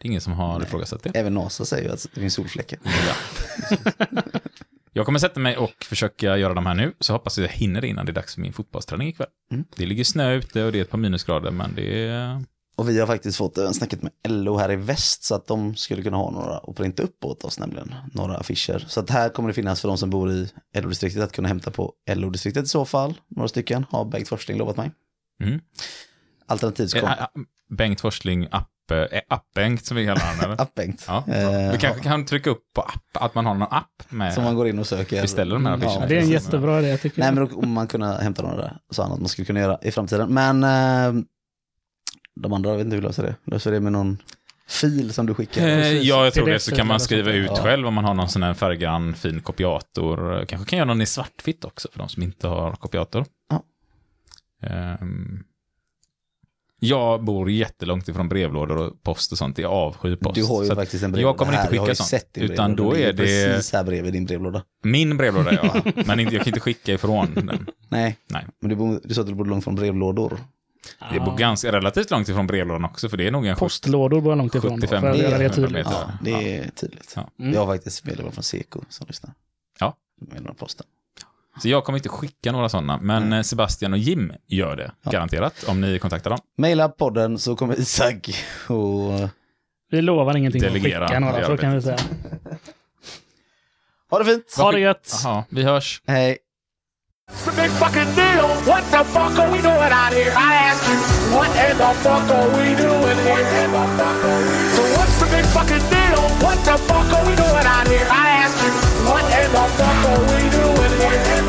[0.00, 1.10] Det är ingen som har ifrågasatt det.
[1.14, 2.78] Även NASA säger ju att det finns solfläckar.
[4.96, 8.06] Jag kommer sätta mig och försöka göra de här nu, så hoppas jag hinner innan
[8.06, 9.28] det är dags för min fotbollsträning ikväll.
[9.50, 9.64] Mm.
[9.76, 12.44] Det ligger snö ute och det är ett par minusgrader, men det är...
[12.76, 15.76] Och vi har faktiskt fått en snacket med LO här i väst så att de
[15.76, 18.84] skulle kunna ha några och printa upp åt oss nämligen, några affischer.
[18.88, 21.70] Så att här kommer det finnas för de som bor i LO-distriktet att kunna hämta
[21.70, 23.14] på LO-distriktet i så fall.
[23.28, 24.90] Några stycken har Bengt Forsling lovat mig.
[25.40, 25.60] Mm.
[26.46, 27.08] Alternativt så kom...
[27.08, 27.26] Eh,
[27.70, 30.94] Bengt Forsling app, eh, app-Bengt som vi kallar honom, eller?
[31.06, 31.24] Ja.
[31.28, 34.34] Eh, Vi kanske kan trycka upp på app, att man har någon app med...
[34.34, 35.22] Som man går in och söker.
[35.22, 36.04] Beställer de här Mm, affischerna.
[36.04, 37.34] Ja, Det är en jättebra idé tycker Nej jag.
[37.34, 38.76] men då kommer man kunna hämta några där.
[38.90, 40.34] Så annat man skulle kunna göra i framtiden.
[40.34, 41.22] Men eh,
[42.40, 43.34] de andra, jag vet inte hur du löser det.
[43.44, 44.18] Löser det med någon
[44.68, 45.66] fil som du skickar?
[45.68, 46.58] Eh, ja, jag tror det.
[46.58, 47.50] Så kan man skriva ut.
[47.56, 47.62] Ja.
[47.62, 50.44] själv om man har någon sån här färggrann fin kopiator.
[50.48, 53.24] Kanske kan göra någon i svartvitt också för de som inte har kopiator.
[53.50, 53.62] Ja.
[54.68, 55.44] Ehm,
[56.78, 59.58] jag bor jättelångt ifrån brevlådor och post och sånt.
[59.58, 60.34] Jag avskyr post.
[60.34, 61.66] Du har ju Så faktiskt en brevlåda jag kommer inte här.
[61.68, 64.62] skicka jag har ju sånt, Sett utan då är det- precis här bredvid din brevlåda.
[64.82, 65.82] Min brevlåda, ja.
[66.06, 67.66] Men inte, jag kan inte skicka ifrån den.
[67.88, 68.44] Nej, Nej.
[68.60, 70.38] men du, bor, du sa att du bodde långt från brevlådor.
[71.12, 74.34] Det bor ganska relativt långt ifrån brevlådan också, för det är nog en Postlådor bara
[74.34, 74.74] långt ifrån.
[74.80, 75.86] 75 för att göra det tydligt.
[75.90, 76.10] Ja.
[76.22, 77.12] Det är tydligt.
[77.16, 77.30] Ja.
[77.40, 77.52] Mm.
[77.54, 79.32] Jag har faktiskt medlemmar från Seko som lyssnar.
[79.80, 79.96] Ja.
[80.20, 80.86] Medlemmar posten.
[81.62, 83.44] Så jag kommer inte skicka några sådana, men Mm.
[83.44, 85.10] Sebastian och Jim gör det, Ja.
[85.10, 86.38] garanterat, om ni kontaktar dem.
[86.58, 88.30] Maila podden så kommer Isak
[88.68, 89.28] och
[89.90, 91.98] Vi lovar ingenting Delegera att skicka några, så kan vi säga.
[94.10, 94.54] ha det fint.
[94.58, 95.20] Ha det gött!
[95.24, 96.02] Jaha, vi hörs.
[96.06, 96.38] Hej.
[97.32, 98.46] It's a big fucking deal.
[98.70, 100.30] What the fuck are we doing out here?
[100.30, 100.96] I ask you,
[101.36, 103.44] what in the fuck are we doing here?
[104.76, 106.22] So what's the big fucking deal?
[106.46, 108.06] What the fuck are we doing out here?
[108.10, 108.12] I
[108.44, 108.70] ask you,
[109.10, 111.45] what in the fuck are we doing here?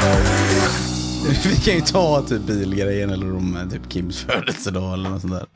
[1.44, 5.32] Vi kan ju ta typ bilgrejen eller om eh, typ Kims födelsedag eller något sånt
[5.32, 5.46] där.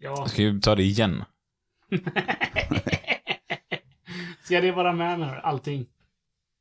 [0.00, 0.26] Ja.
[0.28, 1.24] Ska vi ta det igen?
[4.44, 5.86] Ska det vara med med allting?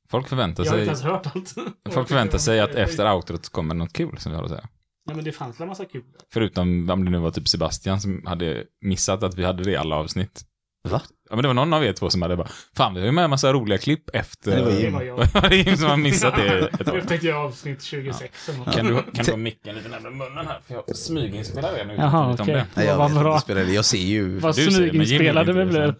[0.10, 1.56] Folk förväntar Jag har inte sig, ens hört allt.
[1.94, 4.68] folk förväntar sig att efter outrot kommer något kul som vi har att säga.
[5.06, 6.04] Nej men det fanns väl en massa kul.
[6.34, 9.76] Förutom om det nu var typ Sebastian som hade missat att vi hade det i
[9.76, 10.46] alla avsnitt.
[10.90, 11.02] Va?
[11.30, 13.12] Ja, men det var någon av er två som hade bara, fan vi har ju
[13.12, 14.56] med en massa roliga klipp efter...
[14.58, 14.94] Det var Jim.
[14.94, 15.20] var jag.
[15.34, 16.98] det är Jim som har missat det ett tag.
[16.98, 18.50] upptäckte jag avsnitt 26.
[18.50, 18.74] eller något.
[18.76, 20.60] Kan du, kan du ha micken lite närmare munnen här?
[20.68, 21.96] För jag smyginspelar er nu.
[21.98, 22.54] Jaha, lite okej.
[22.56, 22.66] det.
[22.74, 23.32] Nej, jag Vad vet bra.
[23.34, 23.72] inte spelar det.
[23.74, 24.40] Jag ser ju.
[24.40, 25.94] Vad smyginspelade vi blev.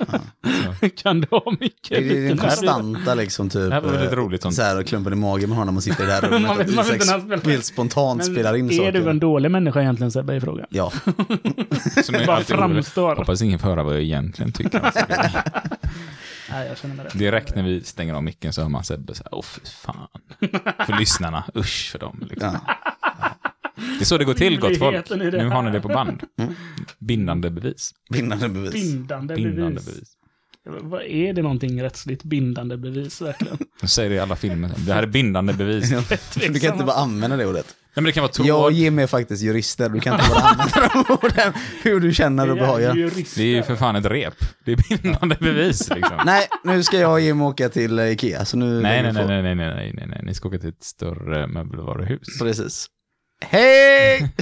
[0.96, 2.48] Kan du ha mycket Det är lite den närmare?
[2.48, 3.70] konstanta liksom typ.
[3.70, 4.56] Det här var väldigt eh, roligt sånt.
[4.56, 6.42] Så här klumpen i magen man har när man sitter i det här rummet.
[6.42, 6.76] Man vet-
[7.08, 8.92] man vet helt spontant spelar in är saker.
[8.92, 10.66] du en dålig människa egentligen Sebbe i frågan?
[10.70, 10.92] Ja.
[12.04, 13.16] Som är Bara framstår.
[13.16, 14.80] Hoppas ingen får höra vad jag egentligen tycker.
[16.52, 17.20] Nej, jag känner det.
[17.20, 20.08] Direkt när vi stänger av micken så hör man Sebbe så här, åh fy fan.
[20.86, 22.28] För lyssnarna, usch för dem.
[22.30, 22.58] Liksom.
[22.66, 22.76] ja.
[23.76, 25.10] Det är så det går till, gott folk.
[25.10, 26.24] Nu har ni det på band.
[26.38, 26.56] Mm.
[27.00, 27.92] Bindande bevis.
[28.10, 28.74] Vinnande bevis.
[28.74, 29.86] Bindande Bindande bevis.
[29.86, 30.10] bevis.
[30.66, 33.58] Vad Är det någonting rättsligt bindande bevis verkligen?
[33.82, 34.72] De säger det i alla filmer.
[34.78, 35.92] Det här är bindande bevis.
[35.92, 37.76] Nej, Du kan inte bara använda det ordet.
[37.94, 38.48] men det kan vara tråd.
[38.48, 39.90] Jag Jim är faktiskt jurister.
[39.90, 41.54] Du kan inte bara använda de orden
[41.84, 42.94] hur du känner och Det är behagar.
[43.36, 44.34] Det är ju för fan ett rep.
[44.66, 46.18] Det är bindande bevis liksom.
[46.26, 48.46] Nej, nu ska jag och Jim åka till Ikea.
[48.46, 50.22] Så nu Nej, nej, nej, nej, nej, nej, nej, nej, nej.
[50.24, 52.40] Ni ska åka till ett större möbelvaruhus.
[52.40, 52.88] Precis.
[53.46, 54.30] Hej!